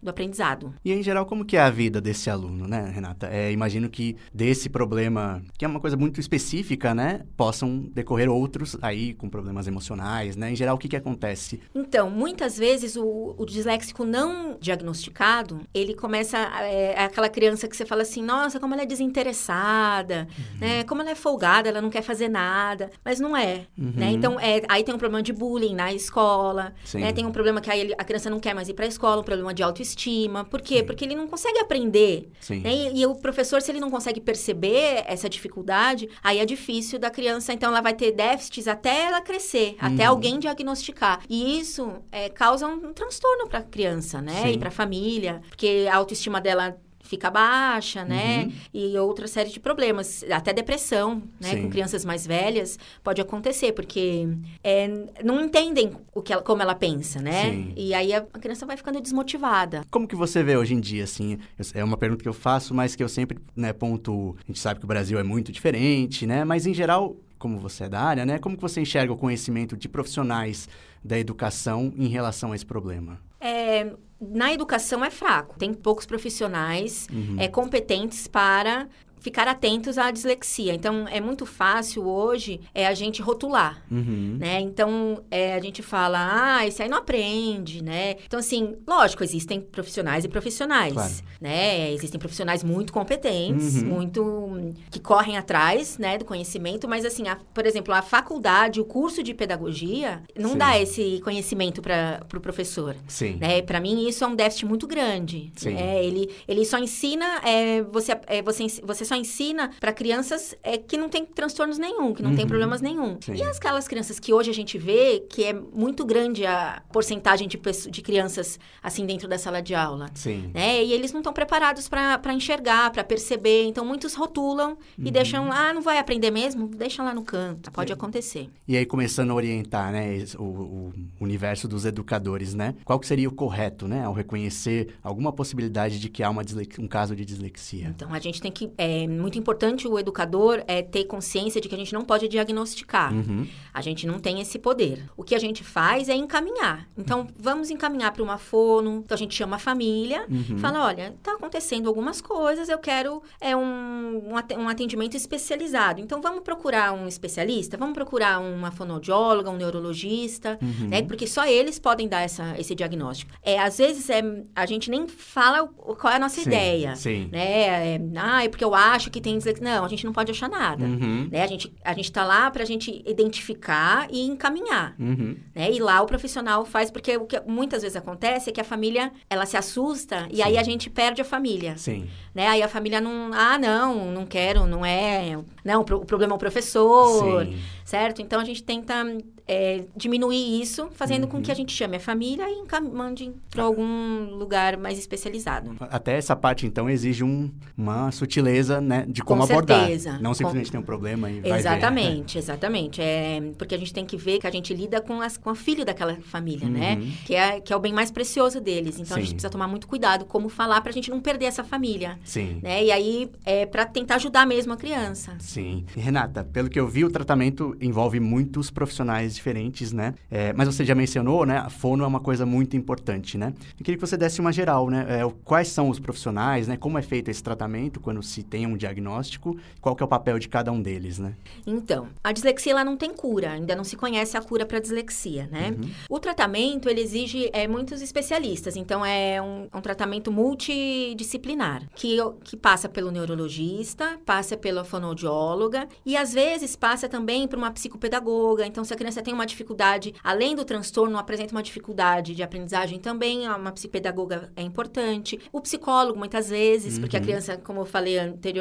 do 0.02 0.10
aprendizado. 0.10 0.74
E 0.84 0.92
em 0.92 1.04
geral, 1.04 1.24
como 1.24 1.44
que 1.44 1.56
é 1.56 1.60
a 1.60 1.70
vida 1.70 2.00
desse 2.00 2.28
aluno, 2.28 2.66
né, 2.66 2.90
Renata? 2.92 3.28
É, 3.28 3.52
imagino 3.52 3.88
que 3.88 4.16
desse 4.34 4.68
problema, 4.68 5.40
que 5.56 5.64
é 5.64 5.68
uma 5.68 5.78
coisa 5.78 5.96
muito 5.96 6.18
específica, 6.18 6.92
né? 6.92 7.22
Possam 7.36 7.78
decorrer 7.92 8.30
outros 8.30 8.76
aí 8.82 9.14
com 9.14 9.28
problemas 9.28 9.66
emocionais, 9.66 10.36
né? 10.36 10.52
Em 10.52 10.56
geral, 10.56 10.76
o 10.76 10.78
que, 10.78 10.88
que 10.88 10.96
acontece? 10.96 11.60
Então, 11.74 12.10
muitas 12.10 12.58
vezes 12.58 12.96
o, 12.96 13.34
o 13.36 13.46
disléxico 13.46 14.04
não 14.04 14.56
diagnosticado, 14.60 15.60
ele 15.72 15.94
começa 15.94 16.38
é, 16.62 16.94
é, 16.94 17.04
aquela 17.04 17.28
criança 17.28 17.68
que 17.68 17.76
você 17.76 17.86
fala 17.86 18.02
assim, 18.02 18.22
nossa, 18.22 18.58
como 18.58 18.74
ela 18.74 18.82
é 18.82 18.86
desinteressada, 18.86 20.28
uhum. 20.38 20.58
né? 20.60 20.84
Como 20.84 21.00
ela 21.00 21.10
é 21.10 21.14
folgada, 21.14 21.68
ela 21.68 21.80
não 21.80 21.90
quer 21.90 22.02
fazer 22.02 22.28
nada, 22.28 22.90
mas 23.04 23.20
não 23.20 23.36
é, 23.36 23.66
uhum. 23.76 23.92
né? 23.94 24.10
Então, 24.10 24.38
é, 24.40 24.62
aí 24.68 24.82
tem 24.82 24.94
um 24.94 24.98
problema 24.98 25.22
de 25.22 25.32
bullying 25.32 25.74
na 25.74 25.92
escola, 25.92 26.72
né? 26.94 27.12
Tem 27.12 27.24
um 27.26 27.32
problema 27.32 27.60
que 27.60 27.70
aí 27.70 27.92
a 27.96 28.04
criança 28.04 28.30
não 28.30 28.40
quer 28.40 28.54
mais 28.54 28.68
ir 28.68 28.74
para 28.74 28.84
a 28.84 28.88
escola, 28.88 29.20
um 29.20 29.24
problema 29.24 29.52
de 29.54 29.62
autoestima. 29.62 30.44
Por 30.44 30.60
quê? 30.60 30.78
Sim. 30.78 30.84
Porque 30.84 31.04
ele 31.04 31.14
não 31.14 31.26
consegue 31.26 31.58
aprender. 31.58 32.30
Né? 32.50 32.74
E, 32.92 33.00
e 33.00 33.06
o 33.06 33.14
professor, 33.14 33.60
se 33.62 33.70
ele 33.70 33.80
não 33.80 33.90
consegue 33.90 34.20
perceber 34.20 35.04
essa 35.06 35.28
dificuldade, 35.28 36.08
aí 36.22 36.38
é 36.38 36.46
difícil 36.46 36.98
da 36.98 37.10
criança, 37.18 37.52
então 37.52 37.70
ela 37.70 37.80
vai 37.80 37.94
ter 37.94 38.12
déficits 38.12 38.68
até 38.68 39.06
ela 39.06 39.20
crescer, 39.20 39.76
uhum. 39.80 39.88
até 39.88 40.04
alguém 40.04 40.38
diagnosticar. 40.38 41.20
E 41.28 41.58
isso 41.58 41.92
é, 42.12 42.28
causa 42.28 42.68
um, 42.68 42.92
transtorno 42.92 43.48
para 43.48 43.58
a 43.58 43.62
criança, 43.62 44.22
né? 44.22 44.42
Sim. 44.42 44.52
E 44.52 44.58
para 44.58 44.68
a 44.68 44.70
família, 44.70 45.42
porque 45.48 45.88
a 45.90 45.96
autoestima 45.96 46.40
dela 46.40 46.78
fica 47.08 47.30
baixa, 47.30 48.04
né? 48.04 48.44
Uhum. 48.44 48.52
E 48.74 48.98
outra 48.98 49.26
série 49.26 49.48
de 49.48 49.58
problemas, 49.58 50.22
até 50.30 50.52
depressão, 50.52 51.22
né? 51.40 51.52
Sim. 51.52 51.62
Com 51.62 51.70
crianças 51.70 52.04
mais 52.04 52.26
velhas 52.26 52.78
pode 53.02 53.20
acontecer, 53.20 53.72
porque 53.72 54.28
é, 54.62 54.88
não 55.24 55.40
entendem 55.40 55.92
o 56.14 56.20
que 56.20 56.32
ela, 56.32 56.42
como 56.42 56.60
ela 56.60 56.74
pensa, 56.74 57.20
né? 57.20 57.50
Sim. 57.50 57.72
E 57.76 57.94
aí 57.94 58.12
a, 58.12 58.20
criança 58.20 58.66
vai 58.66 58.76
ficando 58.76 59.00
desmotivada. 59.00 59.82
Como 59.90 60.06
que 60.06 60.14
você 60.14 60.42
vê 60.42 60.56
hoje 60.56 60.74
em 60.74 60.80
dia, 60.80 61.04
assim? 61.04 61.38
É 61.74 61.82
uma 61.82 61.96
pergunta 61.96 62.22
que 62.22 62.28
eu 62.28 62.34
faço, 62.34 62.74
mas 62.74 62.94
que 62.94 63.02
eu 63.02 63.08
sempre, 63.08 63.38
né, 63.56 63.72
ponto. 63.72 64.36
A 64.44 64.46
gente 64.46 64.58
sabe 64.58 64.78
que 64.78 64.84
o 64.84 64.88
Brasil 64.88 65.18
é 65.18 65.22
muito 65.22 65.50
diferente, 65.50 66.26
né? 66.26 66.44
Mas 66.44 66.66
em 66.66 66.74
geral, 66.74 67.16
como 67.38 67.58
você 67.58 67.84
é 67.84 67.88
da 67.88 68.00
área, 68.00 68.26
né? 68.26 68.38
Como 68.38 68.54
que 68.54 68.62
você 68.62 68.82
enxerga 68.82 69.12
o 69.12 69.16
conhecimento 69.16 69.76
de 69.78 69.88
profissionais 69.88 70.68
da 71.02 71.18
educação 71.18 71.90
em 71.96 72.08
relação 72.08 72.52
a 72.52 72.54
esse 72.54 72.66
problema? 72.66 73.18
É, 73.40 73.92
na 74.20 74.52
educação 74.52 75.04
é 75.04 75.10
fraco. 75.10 75.58
Tem 75.58 75.72
poucos 75.72 76.06
profissionais 76.06 77.06
uhum. 77.12 77.36
é, 77.38 77.48
competentes 77.48 78.26
para 78.26 78.88
ficar 79.20 79.46
atentos 79.48 79.98
à 79.98 80.10
dislexia. 80.10 80.74
Então, 80.74 81.06
é 81.08 81.20
muito 81.20 81.44
fácil 81.44 82.06
hoje 82.06 82.60
é 82.74 82.86
a 82.86 82.94
gente 82.94 83.22
rotular, 83.22 83.82
uhum. 83.90 84.36
né? 84.38 84.60
Então, 84.60 85.22
é, 85.30 85.54
a 85.54 85.60
gente 85.60 85.82
fala, 85.82 86.56
ah, 86.58 86.66
esse 86.66 86.82
aí 86.82 86.88
não 86.88 86.98
aprende, 86.98 87.82
né? 87.82 88.16
Então, 88.26 88.38
assim, 88.40 88.76
lógico, 88.86 89.22
existem 89.22 89.60
profissionais 89.60 90.24
e 90.24 90.28
profissionais, 90.28 90.92
claro. 90.92 91.12
né? 91.40 91.92
Existem 91.92 92.18
profissionais 92.18 92.62
muito 92.64 92.92
competentes, 92.92 93.82
uhum. 93.82 93.88
muito... 93.88 94.74
que 94.90 95.00
correm 95.00 95.36
atrás, 95.36 95.98
né, 95.98 96.18
do 96.18 96.24
conhecimento, 96.24 96.88
mas, 96.88 97.04
assim, 97.04 97.28
a, 97.28 97.36
por 97.36 97.66
exemplo, 97.66 97.92
a 97.94 98.02
faculdade, 98.02 98.80
o 98.80 98.84
curso 98.84 99.22
de 99.22 99.34
pedagogia, 99.34 100.22
não 100.38 100.50
Sim. 100.50 100.58
dá 100.58 100.78
esse 100.78 101.20
conhecimento 101.22 101.82
para 101.82 102.20
o 102.22 102.26
pro 102.26 102.40
professor. 102.40 102.96
Sim. 103.06 103.36
Né? 103.36 103.62
Para 103.62 103.80
mim, 103.80 104.08
isso 104.08 104.24
é 104.24 104.26
um 104.26 104.34
déficit 104.34 104.66
muito 104.66 104.86
grande. 104.86 105.52
Sim. 105.56 105.74
Né? 105.74 106.04
Ele, 106.04 106.30
ele 106.46 106.64
só 106.64 106.78
ensina 106.78 107.40
é, 107.44 107.82
você, 107.82 108.12
é, 108.26 108.42
você, 108.42 108.66
você 108.82 109.04
só 109.08 109.16
ensina 109.16 109.70
para 109.80 109.92
crianças 109.92 110.54
é, 110.62 110.76
que 110.76 110.96
não 110.96 111.08
tem 111.08 111.24
transtornos 111.24 111.78
nenhum, 111.78 112.14
que 112.14 112.22
não 112.22 112.30
uhum. 112.30 112.36
tem 112.36 112.46
problemas 112.46 112.80
nenhum. 112.80 113.18
Sim. 113.20 113.34
E 113.34 113.42
aquelas 113.42 113.88
crianças 113.88 114.20
que 114.20 114.32
hoje 114.32 114.50
a 114.50 114.54
gente 114.54 114.78
vê 114.78 115.20
que 115.28 115.44
é 115.44 115.52
muito 115.52 116.04
grande 116.04 116.46
a 116.46 116.82
porcentagem 116.92 117.48
de, 117.48 117.58
de 117.90 118.02
crianças 118.02 118.58
assim 118.82 119.06
dentro 119.06 119.28
da 119.28 119.38
sala 119.38 119.60
de 119.60 119.74
aula. 119.74 120.10
Sim. 120.14 120.50
Né? 120.54 120.84
E 120.84 120.92
eles 120.92 121.12
não 121.12 121.20
estão 121.20 121.32
preparados 121.32 121.88
para 121.88 122.32
enxergar, 122.32 122.90
para 122.90 123.02
perceber. 123.02 123.64
Então, 123.64 123.84
muitos 123.84 124.14
rotulam 124.14 124.76
e 124.96 125.06
uhum. 125.06 125.10
deixam, 125.10 125.52
ah, 125.52 125.72
não 125.72 125.82
vai 125.82 125.98
aprender 125.98 126.30
mesmo? 126.30 126.68
Deixa 126.68 127.02
lá 127.02 127.14
no 127.14 127.22
canto. 127.22 127.70
Pode 127.72 127.92
acontecer. 127.92 128.48
E 128.66 128.76
aí, 128.76 128.84
começando 128.84 129.30
a 129.30 129.34
orientar, 129.34 129.92
né, 129.92 130.24
o, 130.38 130.42
o 130.42 130.92
universo 131.20 131.66
dos 131.66 131.84
educadores, 131.84 132.54
né? 132.54 132.74
Qual 132.84 132.98
que 132.98 133.06
seria 133.06 133.28
o 133.28 133.32
correto, 133.32 133.88
né, 133.88 134.04
ao 134.04 134.12
reconhecer 134.12 134.94
alguma 135.02 135.32
possibilidade 135.32 135.98
de 135.98 136.08
que 136.08 136.22
há 136.22 136.30
uma 136.30 136.42
um 136.78 136.86
caso 136.86 137.14
de 137.14 137.24
dislexia? 137.24 137.88
Então, 137.88 138.12
a 138.12 138.18
gente 138.18 138.40
tem 138.40 138.50
que... 138.50 138.70
É 138.76 138.97
muito 139.06 139.38
importante 139.38 139.86
o 139.86 139.98
educador 139.98 140.62
é, 140.66 140.82
ter 140.82 141.04
consciência 141.04 141.60
de 141.60 141.68
que 141.68 141.74
a 141.74 141.78
gente 141.78 141.92
não 141.92 142.04
pode 142.04 142.26
diagnosticar. 142.26 143.12
Uhum. 143.12 143.46
A 143.72 143.80
gente 143.80 144.06
não 144.06 144.18
tem 144.18 144.40
esse 144.40 144.58
poder. 144.58 145.04
O 145.16 145.22
que 145.22 145.34
a 145.34 145.38
gente 145.38 145.62
faz 145.62 146.08
é 146.08 146.14
encaminhar. 146.14 146.88
Então, 146.96 147.28
vamos 147.38 147.70
encaminhar 147.70 148.12
para 148.12 148.22
uma 148.22 148.38
fono. 148.38 149.02
Então, 149.04 149.14
a 149.14 149.18
gente 149.18 149.34
chama 149.34 149.56
a 149.56 149.58
família, 149.58 150.24
uhum. 150.28 150.58
fala, 150.58 150.84
olha, 150.84 151.14
está 151.16 151.34
acontecendo 151.34 151.88
algumas 151.88 152.20
coisas, 152.20 152.68
eu 152.68 152.78
quero 152.78 153.22
é, 153.40 153.54
um, 153.54 154.32
um 154.58 154.68
atendimento 154.68 155.16
especializado. 155.16 156.00
Então, 156.00 156.20
vamos 156.20 156.42
procurar 156.42 156.92
um 156.92 157.06
especialista, 157.06 157.76
vamos 157.76 157.94
procurar 157.94 158.40
uma 158.40 158.70
fonoaudióloga, 158.70 159.50
um 159.50 159.56
neurologista, 159.56 160.58
uhum. 160.60 160.88
né? 160.88 161.02
Porque 161.02 161.26
só 161.26 161.46
eles 161.46 161.78
podem 161.78 162.08
dar 162.08 162.22
essa, 162.22 162.58
esse 162.58 162.74
diagnóstico. 162.74 163.32
É, 163.42 163.58
às 163.58 163.78
vezes, 163.78 164.08
é, 164.10 164.22
a 164.54 164.66
gente 164.66 164.90
nem 164.90 165.06
fala 165.06 165.66
qual 165.66 166.12
é 166.12 166.16
a 166.16 166.18
nossa 166.18 166.40
sim, 166.40 166.48
ideia. 166.48 166.96
Sim. 166.96 167.28
Né? 167.30 167.94
É, 167.94 168.00
ah, 168.16 168.44
é 168.44 168.48
porque 168.48 168.64
eu 168.64 168.74
acho 168.74 168.87
que 168.96 169.20
tem 169.20 169.36
dislexia. 169.36 169.64
Não, 169.64 169.84
a 169.84 169.88
gente 169.88 170.04
não 170.04 170.12
pode 170.12 170.30
achar 170.30 170.48
nada. 170.48 170.84
Uhum. 170.84 171.28
Né? 171.30 171.42
A 171.42 171.46
gente 171.46 171.72
a 171.84 171.92
está 172.00 172.24
lá 172.24 172.50
para 172.50 172.62
a 172.62 172.66
gente 172.66 173.02
identificar 173.06 174.08
e 174.10 174.26
encaminhar. 174.26 174.94
Uhum. 174.98 175.36
Né? 175.54 175.70
E 175.72 175.78
lá 175.80 176.00
o 176.00 176.06
profissional 176.06 176.64
faz, 176.64 176.90
porque 176.90 177.16
o 177.16 177.26
que 177.26 177.40
muitas 177.46 177.82
vezes 177.82 177.96
acontece 177.96 178.50
é 178.50 178.52
que 178.52 178.60
a 178.60 178.64
família, 178.64 179.12
ela 179.28 179.44
se 179.44 179.56
assusta 179.56 180.26
e 180.30 180.36
sim. 180.36 180.42
aí 180.42 180.56
a 180.56 180.62
gente 180.62 180.88
perde 180.88 181.20
a 181.20 181.24
família. 181.24 181.76
Sim. 181.76 182.06
Né? 182.34 182.46
Aí 182.48 182.62
a 182.62 182.68
família 182.68 183.00
não, 183.00 183.30
ah, 183.32 183.58
não, 183.58 184.12
não 184.12 184.24
quero, 184.24 184.66
não 184.66 184.84
é, 184.84 185.36
não, 185.64 185.82
o 185.82 185.84
problema 185.84 186.32
é 186.32 186.36
o 186.36 186.38
professor, 186.38 187.44
Sim. 187.44 187.56
certo? 187.84 188.22
Então 188.22 188.40
a 188.40 188.44
gente 188.44 188.62
tenta 188.62 189.04
é, 189.48 189.84
diminuir 189.96 190.60
isso, 190.60 190.88
fazendo 190.92 191.24
uhum. 191.24 191.30
com 191.30 191.42
que 191.42 191.50
a 191.50 191.54
uhum. 191.54 191.56
gente 191.56 191.72
chame 191.72 191.96
a 191.96 192.00
família 192.00 192.46
e 192.48 192.62
mande 192.92 193.32
para 193.50 193.64
algum 193.64 194.34
lugar 194.36 194.76
mais 194.76 194.98
especializado. 194.98 195.74
Até 195.80 196.16
essa 196.16 196.36
parte, 196.36 196.66
então, 196.66 196.88
exige 196.88 197.24
um, 197.24 197.50
uma 197.76 198.12
sutileza, 198.12 198.77
né, 198.80 199.04
de 199.08 199.22
como 199.22 199.46
com 199.46 199.52
abordar. 199.52 199.80
Certeza. 199.80 200.18
Não 200.20 200.34
simplesmente 200.34 200.66
com... 200.66 200.72
tem 200.72 200.80
um 200.80 200.84
problema 200.84 201.30
e 201.30 201.42
Exatamente, 201.44 202.34
ver. 202.34 202.38
exatamente. 202.38 203.00
É, 203.00 203.40
porque 203.56 203.74
a 203.74 203.78
gente 203.78 203.92
tem 203.92 204.04
que 204.04 204.16
ver 204.16 204.38
que 204.38 204.46
a 204.46 204.50
gente 204.50 204.72
lida 204.74 205.00
com, 205.00 205.20
as, 205.20 205.36
com 205.36 205.50
a 205.50 205.54
filha 205.54 205.84
daquela 205.84 206.16
família, 206.16 206.68
né? 206.68 206.94
uhum. 206.94 207.00
né? 207.00 207.12
Que 207.24 207.34
é, 207.34 207.60
que 207.60 207.72
é 207.72 207.76
o 207.76 207.80
bem 207.80 207.92
mais 207.92 208.10
precioso 208.10 208.60
deles. 208.60 208.98
Então, 208.98 209.14
Sim. 209.14 209.14
a 209.14 209.20
gente 209.20 209.34
precisa 209.34 209.50
tomar 209.50 209.68
muito 209.68 209.86
cuidado 209.86 210.24
como 210.24 210.48
falar 210.48 210.80
para 210.80 210.90
a 210.90 210.92
gente 210.92 211.10
não 211.10 211.20
perder 211.20 211.46
essa 211.46 211.64
família. 211.64 212.18
Sim. 212.24 212.60
Né? 212.62 212.84
E 212.84 212.92
aí, 212.92 213.30
é 213.44 213.66
para 213.66 213.84
tentar 213.84 214.16
ajudar 214.16 214.46
mesmo 214.46 214.72
a 214.72 214.76
criança. 214.76 215.36
Sim. 215.38 215.84
E, 215.96 216.00
Renata, 216.00 216.44
pelo 216.44 216.68
que 216.68 216.78
eu 216.78 216.88
vi, 216.88 217.04
o 217.04 217.10
tratamento 217.10 217.76
envolve 217.80 218.20
muitos 218.20 218.70
profissionais 218.70 219.34
diferentes, 219.34 219.92
né? 219.92 220.14
É, 220.30 220.52
mas 220.52 220.68
você 220.68 220.84
já 220.84 220.94
mencionou, 220.94 221.44
né? 221.44 221.58
A 221.58 221.70
fono 221.70 222.04
é 222.04 222.06
uma 222.06 222.20
coisa 222.20 222.44
muito 222.44 222.76
importante, 222.76 223.36
né? 223.36 223.52
Eu 223.78 223.84
queria 223.84 223.96
que 223.96 224.06
você 224.06 224.16
desse 224.16 224.40
uma 224.40 224.52
geral, 224.52 224.88
né? 224.88 225.06
É, 225.08 225.32
quais 225.44 225.68
são 225.68 225.88
os 225.88 225.98
profissionais, 225.98 226.68
né? 226.68 226.76
Como 226.76 226.98
é 226.98 227.02
feito 227.02 227.30
esse 227.30 227.42
tratamento 227.42 228.00
quando 228.00 228.22
se 228.22 228.42
tem 228.42 228.66
um 228.68 228.76
diagnóstico? 228.76 229.56
Qual 229.80 229.96
que 229.96 230.02
é 230.02 230.06
o 230.06 230.08
papel 230.08 230.38
de 230.38 230.48
cada 230.48 230.70
um 230.70 230.80
deles, 230.80 231.18
né? 231.18 231.34
Então, 231.66 232.08
a 232.22 232.32
dislexia 232.32 232.72
ela 232.72 232.84
não 232.84 232.96
tem 232.96 233.12
cura, 233.12 233.52
ainda 233.52 233.74
não 233.74 233.84
se 233.84 233.96
conhece 233.96 234.36
a 234.36 234.40
cura 234.40 234.64
para 234.66 234.78
dislexia, 234.78 235.48
né? 235.50 235.70
Uhum. 235.70 235.90
O 236.08 236.20
tratamento 236.20 236.88
ele 236.88 237.00
exige 237.00 237.50
é, 237.52 237.66
muitos 237.66 238.02
especialistas, 238.02 238.76
então 238.76 239.04
é 239.04 239.40
um, 239.40 239.68
um 239.74 239.80
tratamento 239.80 240.30
multidisciplinar 240.30 241.88
que, 241.94 242.16
que 242.44 242.56
passa 242.56 242.88
pelo 242.88 243.10
neurologista, 243.10 244.18
passa 244.24 244.56
pela 244.56 244.84
fonoaudióloga 244.84 245.88
e 246.04 246.16
às 246.16 246.32
vezes 246.32 246.76
passa 246.76 247.08
também 247.08 247.46
por 247.46 247.58
uma 247.58 247.70
psicopedagoga. 247.70 248.66
Então, 248.66 248.84
se 248.84 248.92
a 248.92 248.96
criança 248.96 249.22
tem 249.22 249.34
uma 249.34 249.46
dificuldade, 249.46 250.14
além 250.22 250.54
do 250.54 250.64
transtorno, 250.64 251.18
apresenta 251.18 251.52
uma 251.52 251.62
dificuldade 251.62 252.34
de 252.34 252.42
aprendizagem, 252.42 252.98
também 252.98 253.48
uma 253.48 253.72
psicopedagoga 253.72 254.50
é 254.56 254.62
importante. 254.62 255.38
O 255.52 255.60
psicólogo, 255.60 256.18
muitas 256.18 256.48
vezes, 256.48 256.94
uhum. 256.94 257.00
porque 257.00 257.16
a 257.16 257.20
uhum. 257.20 257.26
criança, 257.26 257.56
como 257.56 257.80
eu 257.80 257.86
falei 257.86 258.18
anteriormente, 258.18 258.57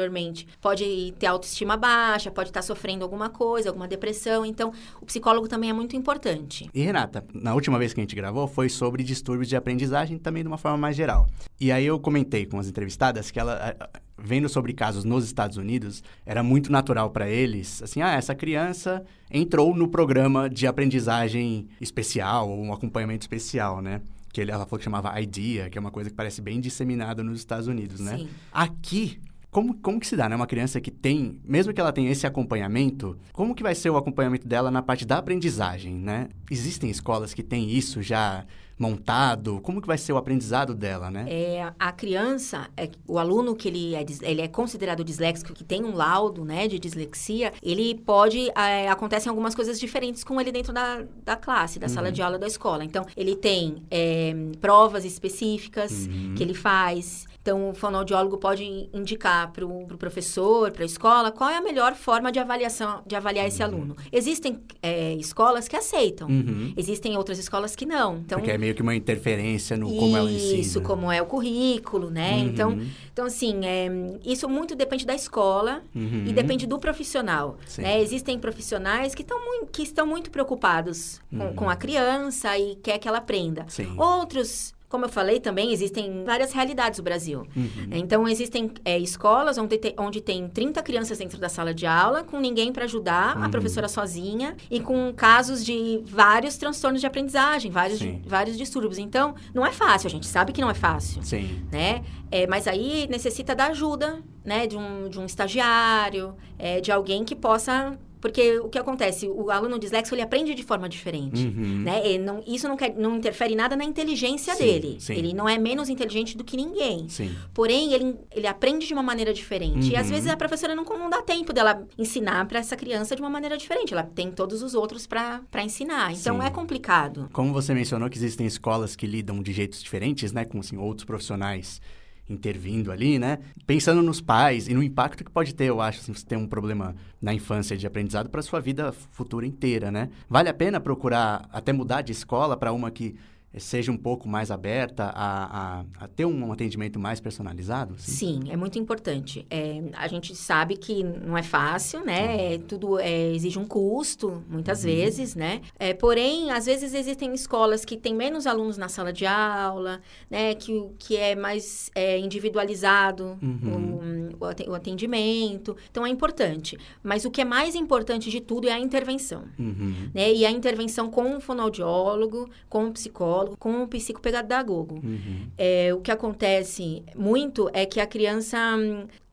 pode 0.60 1.14
ter 1.18 1.26
autoestima 1.26 1.76
baixa, 1.76 2.30
pode 2.30 2.50
estar 2.50 2.62
sofrendo 2.62 3.04
alguma 3.04 3.28
coisa, 3.28 3.68
alguma 3.68 3.88
depressão. 3.88 4.44
Então, 4.44 4.72
o 5.00 5.06
psicólogo 5.06 5.48
também 5.48 5.70
é 5.70 5.72
muito 5.72 5.96
importante. 5.96 6.68
E 6.72 6.82
Renata, 6.82 7.24
na 7.32 7.54
última 7.54 7.78
vez 7.78 7.92
que 7.92 8.00
a 8.00 8.02
gente 8.02 8.16
gravou 8.16 8.46
foi 8.46 8.68
sobre 8.68 9.02
distúrbios 9.02 9.48
de 9.48 9.56
aprendizagem, 9.56 10.18
também 10.18 10.42
de 10.42 10.48
uma 10.48 10.58
forma 10.58 10.78
mais 10.78 10.96
geral. 10.96 11.26
E 11.60 11.72
aí 11.72 11.86
eu 11.86 11.98
comentei 11.98 12.46
com 12.46 12.58
as 12.58 12.68
entrevistadas 12.68 13.30
que 13.30 13.38
ela 13.38 13.76
vendo 14.18 14.48
sobre 14.48 14.72
casos 14.72 15.04
nos 15.04 15.24
Estados 15.24 15.56
Unidos, 15.56 16.02
era 16.26 16.42
muito 16.42 16.72
natural 16.72 17.10
para 17.10 17.28
eles, 17.28 17.82
assim, 17.82 18.02
ah, 18.02 18.14
essa 18.14 18.34
criança 18.34 19.04
entrou 19.30 19.74
no 19.74 19.88
programa 19.88 20.50
de 20.50 20.66
aprendizagem 20.66 21.68
especial, 21.80 22.50
ou 22.50 22.60
um 22.60 22.72
acompanhamento 22.72 23.22
especial, 23.22 23.80
né? 23.80 24.00
Que 24.32 24.42
ela 24.42 24.66
falou 24.66 24.78
que 24.78 24.84
chamava 24.84 25.18
IDEA, 25.20 25.70
que 25.70 25.78
é 25.78 25.80
uma 25.80 25.90
coisa 25.90 26.10
que 26.10 26.16
parece 26.16 26.42
bem 26.42 26.60
disseminada 26.60 27.22
nos 27.22 27.38
Estados 27.38 27.66
Unidos, 27.66 28.00
né? 28.00 28.18
Sim. 28.18 28.28
Aqui, 28.52 29.20
como, 29.50 29.74
como 29.74 29.98
que 29.98 30.06
se 30.06 30.16
dá, 30.16 30.28
né? 30.28 30.36
Uma 30.36 30.46
criança 30.46 30.80
que 30.80 30.90
tem, 30.90 31.40
mesmo 31.44 31.72
que 31.72 31.80
ela 31.80 31.92
tenha 31.92 32.10
esse 32.10 32.26
acompanhamento, 32.26 33.18
como 33.32 33.54
que 33.54 33.62
vai 33.62 33.74
ser 33.74 33.90
o 33.90 33.96
acompanhamento 33.96 34.46
dela 34.46 34.70
na 34.70 34.82
parte 34.82 35.06
da 35.06 35.18
aprendizagem, 35.18 35.94
né? 35.94 36.28
Existem 36.50 36.90
escolas 36.90 37.32
que 37.32 37.42
têm 37.42 37.70
isso 37.70 38.02
já 38.02 38.44
montado? 38.78 39.60
Como 39.60 39.80
que 39.80 39.86
vai 39.86 39.98
ser 39.98 40.12
o 40.12 40.16
aprendizado 40.16 40.74
dela, 40.74 41.10
né? 41.10 41.26
É, 41.28 41.72
a 41.78 41.92
criança, 41.92 42.68
é, 42.76 42.88
o 43.06 43.18
aluno 43.18 43.54
que 43.54 43.68
ele 43.68 43.94
é, 43.94 44.04
ele 44.22 44.40
é 44.40 44.48
considerado 44.48 45.02
disléxico, 45.02 45.52
que 45.52 45.64
tem 45.64 45.84
um 45.84 45.94
laudo, 45.94 46.44
né, 46.44 46.68
de 46.68 46.78
dislexia, 46.78 47.52
ele 47.62 47.94
pode, 47.94 48.50
é, 48.50 48.88
acontecem 48.88 49.28
algumas 49.28 49.54
coisas 49.54 49.80
diferentes 49.80 50.22
com 50.22 50.40
ele 50.40 50.52
dentro 50.52 50.72
da, 50.72 51.04
da 51.24 51.36
classe, 51.36 51.78
da 51.78 51.86
uhum. 51.86 51.92
sala 51.92 52.12
de 52.12 52.22
aula 52.22 52.38
da 52.38 52.46
escola. 52.46 52.84
Então, 52.84 53.04
ele 53.16 53.34
tem 53.34 53.82
é, 53.90 54.34
provas 54.60 55.04
específicas 55.04 56.06
uhum. 56.06 56.34
que 56.36 56.42
ele 56.42 56.54
faz, 56.54 57.26
então, 57.48 57.70
o 57.70 57.74
fonoaudiólogo 57.74 58.36
pode 58.36 58.90
indicar 58.92 59.50
para 59.52 59.64
o 59.64 59.86
pro 59.86 59.96
professor, 59.96 60.70
para 60.70 60.82
a 60.82 60.86
escola, 60.86 61.32
qual 61.32 61.48
é 61.48 61.56
a 61.56 61.62
melhor 61.62 61.94
forma 61.94 62.30
de 62.30 62.38
avaliação, 62.38 63.02
de 63.06 63.16
avaliar 63.16 63.46
esse 63.46 63.62
uhum. 63.62 63.68
aluno. 63.68 63.96
Existem 64.12 64.60
é, 64.82 65.14
escolas 65.14 65.66
que 65.66 65.74
aceitam, 65.74 66.28
uhum. 66.28 66.74
existem 66.76 67.16
outras 67.16 67.38
escolas 67.38 67.74
que 67.74 67.86
não. 67.86 68.18
Então, 68.18 68.38
Porque 68.38 68.50
é 68.50 68.58
meio 68.58 68.74
que 68.74 68.82
uma 68.82 68.94
interferência 68.94 69.78
no 69.78 69.88
como 69.88 70.14
ela 70.14 70.30
ensina. 70.30 70.60
Isso, 70.60 70.82
como 70.82 71.10
é 71.10 71.22
o 71.22 71.26
currículo, 71.26 72.10
né? 72.10 72.32
Uhum. 72.34 72.40
Então, 72.40 72.78
então, 73.10 73.24
assim, 73.24 73.64
é, 73.64 73.88
isso 74.26 74.46
muito 74.46 74.74
depende 74.74 75.06
da 75.06 75.14
escola 75.14 75.82
uhum. 75.94 76.24
e 76.26 76.32
depende 76.34 76.66
do 76.66 76.78
profissional. 76.78 77.56
Né? 77.78 77.98
Existem 78.02 78.38
profissionais 78.38 79.14
que, 79.14 79.24
tão 79.24 79.38
que 79.72 79.82
estão 79.82 80.06
muito 80.06 80.30
preocupados 80.30 81.18
com, 81.30 81.54
com 81.54 81.64
a 81.64 81.72
uhum. 81.72 81.78
criança 81.78 82.58
e 82.58 82.76
quer 82.76 82.98
que 82.98 83.08
ela 83.08 83.18
aprenda. 83.18 83.64
Sim. 83.68 83.94
Outros 83.96 84.74
como 84.88 85.04
eu 85.04 85.08
falei 85.08 85.38
também, 85.38 85.72
existem 85.72 86.24
várias 86.24 86.52
realidades 86.52 86.98
no 86.98 87.04
Brasil. 87.04 87.46
Uhum. 87.54 87.88
Então, 87.92 88.26
existem 88.26 88.70
é, 88.84 88.98
escolas 88.98 89.58
onde, 89.58 89.76
te, 89.76 89.94
onde 89.98 90.20
tem 90.20 90.48
30 90.48 90.82
crianças 90.82 91.18
dentro 91.18 91.38
da 91.38 91.48
sala 91.48 91.74
de 91.74 91.86
aula, 91.86 92.24
com 92.24 92.40
ninguém 92.40 92.72
para 92.72 92.84
ajudar, 92.84 93.36
uhum. 93.36 93.44
a 93.44 93.48
professora 93.50 93.86
sozinha, 93.86 94.56
e 94.70 94.80
com 94.80 95.12
casos 95.12 95.64
de 95.64 96.02
vários 96.06 96.56
transtornos 96.56 97.00
de 97.00 97.06
aprendizagem, 97.06 97.70
vários, 97.70 98.00
vários 98.26 98.56
distúrbios. 98.56 98.98
Então, 98.98 99.34
não 99.52 99.66
é 99.66 99.72
fácil, 99.72 100.06
a 100.06 100.10
gente 100.10 100.26
sabe 100.26 100.52
que 100.52 100.60
não 100.60 100.70
é 100.70 100.74
fácil. 100.74 101.22
Sim. 101.22 101.62
Né? 101.70 102.02
É, 102.30 102.46
mas 102.46 102.66
aí 102.66 103.06
necessita 103.10 103.54
da 103.54 103.66
ajuda, 103.66 104.22
né? 104.44 104.66
De 104.66 104.76
um, 104.76 105.08
de 105.08 105.18
um 105.18 105.26
estagiário, 105.26 106.34
é, 106.58 106.80
de 106.80 106.90
alguém 106.90 107.24
que 107.24 107.36
possa 107.36 107.98
porque 108.20 108.58
o 108.58 108.68
que 108.68 108.78
acontece? 108.78 109.28
O 109.28 109.50
aluno 109.50 109.78
disléxico, 109.78 110.14
ele 110.14 110.22
aprende 110.22 110.54
de 110.54 110.62
forma 110.62 110.88
diferente, 110.88 111.46
uhum. 111.46 111.82
né? 111.82 112.18
Não, 112.18 112.42
isso 112.46 112.68
não, 112.68 112.76
quer, 112.76 112.94
não 112.96 113.16
interfere 113.16 113.54
nada 113.54 113.76
na 113.76 113.84
inteligência 113.84 114.54
sim, 114.54 114.64
dele. 114.64 114.96
Sim. 115.00 115.14
Ele 115.14 115.32
não 115.32 115.48
é 115.48 115.58
menos 115.58 115.88
inteligente 115.88 116.36
do 116.36 116.44
que 116.44 116.56
ninguém. 116.56 117.08
Sim. 117.08 117.34
Porém, 117.54 117.92
ele, 117.92 118.16
ele 118.34 118.46
aprende 118.46 118.86
de 118.86 118.92
uma 118.92 119.02
maneira 119.02 119.32
diferente. 119.32 119.86
Uhum. 119.86 119.92
E 119.92 119.96
às 119.96 120.06
uhum. 120.06 120.14
vezes 120.14 120.30
a 120.30 120.36
professora 120.36 120.74
não, 120.74 120.84
não 120.84 121.10
dá 121.10 121.22
tempo 121.22 121.52
dela 121.52 121.86
ensinar 121.96 122.46
para 122.46 122.58
essa 122.58 122.76
criança 122.76 123.14
de 123.14 123.22
uma 123.22 123.30
maneira 123.30 123.56
diferente. 123.56 123.92
Ela 123.92 124.02
tem 124.02 124.30
todos 124.30 124.62
os 124.62 124.74
outros 124.74 125.06
para 125.06 125.42
ensinar. 125.62 126.12
Então, 126.12 126.42
é 126.42 126.50
complicado. 126.50 127.28
Como 127.32 127.52
você 127.52 127.72
mencionou 127.74 128.08
que 128.08 128.18
existem 128.18 128.46
escolas 128.46 128.96
que 128.96 129.06
lidam 129.06 129.42
de 129.42 129.52
jeitos 129.52 129.82
diferentes, 129.82 130.32
né? 130.32 130.44
Com, 130.44 130.60
assim, 130.60 130.76
outros 130.76 131.04
profissionais 131.04 131.80
intervindo 132.28 132.92
ali, 132.92 133.18
né? 133.18 133.38
Pensando 133.66 134.02
nos 134.02 134.20
pais 134.20 134.68
e 134.68 134.74
no 134.74 134.82
impacto 134.82 135.24
que 135.24 135.30
pode 135.30 135.54
ter, 135.54 135.64
eu 135.64 135.80
acho, 135.80 136.00
assim, 136.00 136.12
você 136.12 136.24
ter 136.24 136.36
um 136.36 136.46
problema 136.46 136.94
na 137.20 137.32
infância 137.32 137.76
de 137.76 137.86
aprendizado 137.86 138.28
para 138.28 138.42
sua 138.42 138.60
vida 138.60 138.92
futura 138.92 139.46
inteira, 139.46 139.90
né? 139.90 140.10
Vale 140.28 140.48
a 140.48 140.54
pena 140.54 140.78
procurar 140.80 141.48
até 141.52 141.72
mudar 141.72 142.02
de 142.02 142.12
escola 142.12 142.56
para 142.56 142.72
uma 142.72 142.90
que 142.90 143.16
seja 143.58 143.90
um 143.92 143.96
pouco 143.96 144.28
mais 144.28 144.50
aberta 144.50 145.04
a, 145.04 145.80
a, 145.80 145.84
a 146.00 146.08
ter 146.08 146.24
um 146.24 146.52
atendimento 146.52 146.98
mais 146.98 147.20
personalizado? 147.20 147.94
Assim? 147.94 148.12
Sim, 148.12 148.40
é 148.50 148.56
muito 148.56 148.78
importante. 148.78 149.46
É, 149.50 149.82
a 149.94 150.08
gente 150.08 150.34
sabe 150.34 150.76
que 150.76 151.02
não 151.02 151.36
é 151.36 151.42
fácil, 151.42 152.04
né? 152.04 152.54
É, 152.54 152.58
tudo 152.58 152.98
é, 152.98 153.32
exige 153.32 153.58
um 153.58 153.66
custo, 153.66 154.42
muitas 154.48 154.84
uhum. 154.84 154.90
vezes, 154.90 155.34
né? 155.34 155.60
É, 155.78 155.94
porém, 155.94 156.50
às 156.50 156.66
vezes 156.66 156.94
existem 156.94 157.32
escolas 157.34 157.84
que 157.84 157.96
têm 157.96 158.14
menos 158.14 158.46
alunos 158.46 158.76
na 158.76 158.88
sala 158.88 159.12
de 159.12 159.26
aula, 159.26 160.00
né? 160.30 160.54
Que, 160.54 160.88
que 160.98 161.16
é 161.16 161.34
mais 161.34 161.90
é, 161.94 162.18
individualizado 162.18 163.38
uhum. 163.42 164.32
o, 164.40 164.70
o 164.70 164.74
atendimento. 164.74 165.76
Então, 165.90 166.06
é 166.06 166.10
importante. 166.10 166.78
Mas 167.02 167.24
o 167.24 167.30
que 167.30 167.40
é 167.40 167.44
mais 167.44 167.74
importante 167.74 168.30
de 168.30 168.40
tudo 168.40 168.68
é 168.68 168.72
a 168.72 168.78
intervenção. 168.78 169.44
Uhum. 169.58 170.10
Né? 170.14 170.32
E 170.32 170.46
a 170.46 170.50
intervenção 170.50 171.10
com 171.10 171.36
o 171.36 171.40
fonoaudiólogo, 171.40 172.48
com 172.68 172.86
o 172.86 172.92
psicólogo, 172.92 173.47
com 173.58 173.82
o 173.82 173.88
psicopedagogo. 173.88 174.96
Uhum. 174.96 175.48
É, 175.56 175.92
o 175.94 176.00
que 176.00 176.10
acontece 176.10 177.02
muito 177.14 177.70
é 177.72 177.86
que 177.86 178.00
a 178.00 178.06
criança 178.06 178.58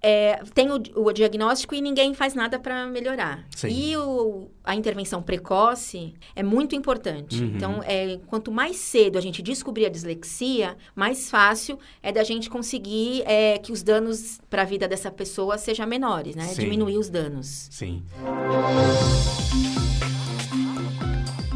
é, 0.07 0.39
tem 0.53 0.69
o, 0.69 0.75
o, 0.97 1.11
diagnóstico 1.11 1.73
e 1.73 1.81
ninguém 1.81 2.13
faz 2.13 2.35
nada 2.35 2.59
para 2.59 2.85
melhorar. 2.85 3.43
Sim. 3.55 3.69
E 3.69 3.97
o, 3.97 4.47
a 4.63 4.75
intervenção 4.75 5.19
precoce 5.19 6.13
é 6.35 6.43
muito 6.43 6.75
importante. 6.75 7.41
Uhum. 7.41 7.51
Então, 7.55 7.81
é, 7.83 8.19
quanto 8.27 8.51
mais 8.51 8.77
cedo 8.77 9.17
a 9.17 9.21
gente 9.21 9.41
descobrir 9.41 9.87
a 9.87 9.89
dislexia, 9.89 10.77
mais 10.95 11.31
fácil 11.31 11.79
é 12.03 12.11
da 12.11 12.23
gente 12.23 12.51
conseguir 12.51 13.23
é, 13.25 13.57
que 13.57 13.71
os 13.71 13.81
danos 13.81 14.39
para 14.47 14.61
a 14.61 14.65
vida 14.65 14.87
dessa 14.87 15.09
pessoa 15.09 15.57
sejam 15.57 15.87
menores, 15.87 16.35
né? 16.35 16.43
Sim. 16.49 16.61
Diminuir 16.61 16.97
os 16.97 17.09
danos. 17.09 17.67
Sim. 17.71 18.03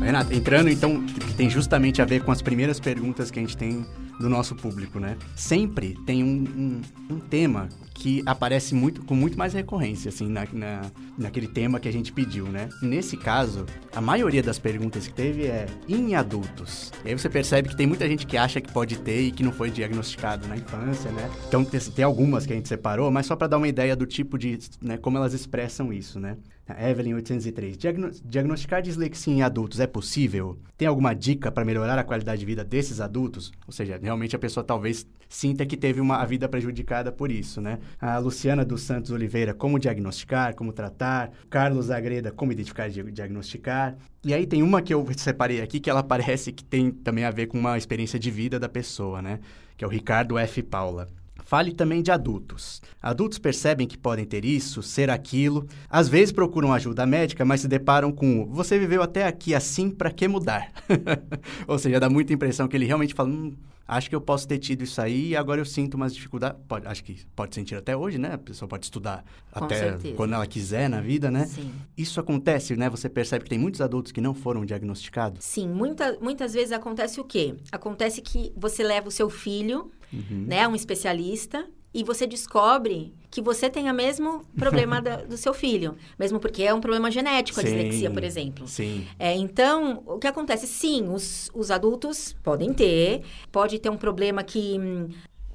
Renata, 0.10 0.34
entrando 0.34 0.72
então, 0.72 1.06
que 1.06 1.36
tem 1.36 1.48
justamente 1.48 2.01
a 2.01 2.06
ver 2.06 2.24
com 2.24 2.32
as 2.32 2.42
primeiras 2.42 2.80
perguntas 2.80 3.30
que 3.30 3.38
a 3.38 3.44
gente 3.44 3.56
tem 3.56 3.86
do 4.20 4.28
nosso 4.28 4.56
público, 4.56 5.00
né? 5.00 5.16
Sempre 5.36 5.94
tem 6.04 6.24
um, 6.24 6.82
um, 7.10 7.16
um 7.16 7.20
tema 7.20 7.70
que 7.94 8.24
aparece 8.25 8.74
muito 8.74 9.06
com 9.06 9.13
muito 9.13 9.38
mais 9.38 9.54
recorrência, 9.54 10.10
assim, 10.10 10.28
na, 10.28 10.48
na, 10.51 10.82
naquele 11.16 11.48
tema 11.48 11.80
que 11.80 11.88
a 11.88 11.92
gente 11.92 12.12
pediu, 12.12 12.48
né? 12.48 12.70
Nesse 12.82 13.16
caso, 13.16 13.68
a 13.96 14.01
maioria 14.01 14.42
das 14.42 14.58
perguntas 14.58 15.08
que 15.08 15.13
teve 15.13 15.46
é 15.46 15.68
em 15.88 16.16
adultos. 16.16 16.92
E 17.06 17.10
aí 17.10 17.18
você 17.18 17.30
percebe 17.30 17.70
que 17.70 17.78
tem 17.78 17.86
muita 17.86 18.08
gente 18.08 18.25
que 18.25 18.36
acha 18.36 18.60
que 18.60 18.72
pode 18.72 18.98
ter 18.98 19.22
e 19.22 19.32
que 19.32 19.44
não 19.44 19.51
foi 19.51 19.70
diagnosticado 19.70 20.48
na 20.48 20.58
infância, 20.58 21.12
né? 21.12 21.30
Então 21.48 21.63
tem, 21.63 21.80
tem 21.80 22.04
algumas 22.04 22.48
que 22.48 22.54
a 22.54 22.56
gente 22.56 22.68
separou, 22.68 23.12
mas 23.12 23.28
só 23.28 23.36
para 23.36 23.48
dar 23.48 23.58
uma 23.58 23.68
ideia 23.68 23.96
do 23.96 24.08
tipo 24.08 24.39
de, 24.39 24.58
né, 24.82 24.98
como 24.98 25.18
elas 25.18 25.34
expressam 25.34 25.94
isso, 25.94 26.20
né? 26.20 26.36
Evelyn 26.78 27.16
803. 27.16 27.78
Diagno 27.78 28.12
diagnosticar 28.24 28.82
dislexia 28.82 29.34
em 29.34 29.42
adultos 29.42 29.80
é 29.80 29.88
possível? 29.88 30.58
Tem 30.78 30.88
alguma 30.88 31.14
dica 31.14 31.52
para 31.52 31.66
melhorar 31.66 31.98
a 31.98 32.04
qualidade 32.04 32.40
de 32.40 32.46
vida 32.46 32.64
desses 32.64 33.00
adultos? 33.00 33.52
Ou 33.66 33.74
seja, 33.74 34.00
realmente 34.02 34.36
a 34.36 34.40
pessoa 34.40 34.64
talvez 34.64 35.08
sinta 35.28 35.66
que 35.66 35.78
teve 35.78 36.02
uma 36.02 36.18
a 36.18 36.26
vida 36.26 36.50
prejudicada 36.50 37.12
por 37.12 37.32
isso, 37.32 37.62
né? 37.62 37.80
A 38.00 38.18
Luciana 38.18 38.66
dos 38.66 38.82
Santos 38.82 39.12
Oliveira, 39.12 39.54
como 39.54 39.80
diagnosticar, 39.80 40.56
como 40.56 40.74
tratar. 40.74 41.32
Carlos 41.50 41.90
Agreda, 41.90 42.32
como 42.32 42.52
identificar 42.52 42.88
e 42.88 43.12
diagnosticar. 43.12 43.96
E 44.24 44.34
aí 44.34 44.46
tem 44.46 44.62
uma 44.62 44.82
que 44.82 44.94
eu 44.94 45.06
separei 45.16 45.62
aqui 45.62 45.80
que 45.80 45.90
ela 45.90 46.04
parece 46.04 46.52
que 46.52 46.64
tem 46.64 46.92
também 46.92 47.24
a 47.24 47.32
ver 47.32 47.48
com 47.48 47.58
uma 47.58 47.78
experiência 47.78 48.20
de 48.20 48.30
vida 48.30 48.60
da 48.60 48.68
pessoa, 48.68 49.22
né? 49.22 49.40
Que 49.78 49.86
é 49.86 49.88
o 49.88 49.90
Ricardo 49.90 50.38
F. 50.38 50.62
Paula. 50.64 51.08
Fale 51.50 51.74
também 51.74 52.03
de 52.03 52.12
adultos. 52.12 52.79
Adultos 53.01 53.39
percebem 53.39 53.88
que 53.88 53.98
podem 53.98 54.24
ter 54.24 54.46
isso, 54.46 54.84
ser 54.84 55.10
aquilo, 55.10 55.68
às 55.89 56.08
vezes 56.08 56.32
procuram 56.32 56.72
ajuda 56.72 57.08
médica, 57.08 57.44
mas 57.44 57.62
se 57.62 57.68
deparam 57.68 58.12
com 58.12 58.46
você 58.46 58.77
viveu 58.77 59.01
até 59.01 59.25
aqui 59.25 59.56
assim, 59.56 59.89
para 59.89 60.12
que 60.12 60.27
mudar? 60.27 60.72
Ou 61.68 61.79
seja, 61.79 62.00
dá 62.00 62.08
muita 62.08 62.34
impressão 62.34 62.68
que 62.68 62.77
ele 62.77 62.86
realmente 62.86 63.15
fala, 63.15 63.29
hum, 63.29 63.56
acho 63.89 64.10
que 64.10 64.15
eu 64.15 64.22
posso 64.22 64.48
ter 64.48 64.60
tido 64.60 64.84
isso 64.84 65.01
aí 65.01 65.29
e 65.29 65.36
agora 65.36 65.60
eu 65.60 65.65
sinto 65.65 65.96
umas 65.96 66.13
dificuldades. 66.13 66.62
Pode, 66.67 66.88
acho 66.88 67.03
que 67.03 67.25
pode 67.36 67.55
sentir 67.55 67.75
até 67.75 67.98
hoje, 67.98 68.17
né? 68.17 68.34
A 68.34 68.38
pessoa 68.38 68.69
pode 68.69 68.86
estudar 68.86 69.25
Com 69.51 69.65
até 69.65 69.75
certeza. 69.75 70.15
quando 70.15 70.34
ela 70.34 70.46
quiser 70.46 70.89
na 70.89 71.01
vida, 71.01 71.31
né? 71.31 71.46
Sim. 71.46 71.72
Isso 71.98 72.19
acontece, 72.19 72.75
né? 72.75 72.89
Você 72.89 73.10
percebe 73.10 73.43
que 73.43 73.50
tem 73.50 73.60
muitos 73.60 73.81
adultos 73.81 74.12
que 74.12 74.22
não 74.22 74.34
foram 74.34 74.63
diagnosticados? 74.65 75.43
Sim, 75.43 75.67
muita, 75.67 76.17
muitas 76.22 76.53
vezes 76.53 76.72
acontece 76.72 77.19
o 77.19 77.24
quê? 77.24 77.55
Acontece 77.72 78.22
que 78.22 78.53
você 78.55 78.84
leva 78.84 79.08
o 79.08 79.12
seu 79.12 79.30
filho 79.30 79.91
uhum. 80.13 80.45
né, 80.47 80.67
um 80.67 80.75
especialista, 80.75 81.67
e 81.93 82.04
você 82.04 82.28
descobre 82.28 83.13
que 83.32 83.41
você 83.41 83.69
tem 83.69 83.89
o 83.89 83.93
mesmo 83.93 84.43
problema 84.58 85.02
da, 85.02 85.17
do 85.17 85.38
seu 85.38 85.54
filho. 85.54 85.95
Mesmo 86.17 86.39
porque 86.39 86.63
é 86.63 86.73
um 86.73 86.82
problema 86.82 87.10
genético, 87.12 87.60
a 87.60 87.63
sim, 87.63 87.69
dislexia, 87.69 88.12
por 88.12 88.23
exemplo. 88.23 88.67
Sim. 88.67 89.08
É, 89.17 89.36
então, 89.36 90.04
o 90.06 90.17
que 90.17 90.28
acontece? 90.28 90.67
Sim, 90.67 91.10
os, 91.10 91.49
os 91.54 91.71
adultos 91.71 92.36
podem 92.43 92.73
ter. 92.73 93.23
Pode 93.52 93.80
ter 93.80 93.89
um 93.89 93.97
problema 93.97 94.43
que 94.43 94.78
hum, 94.80 95.10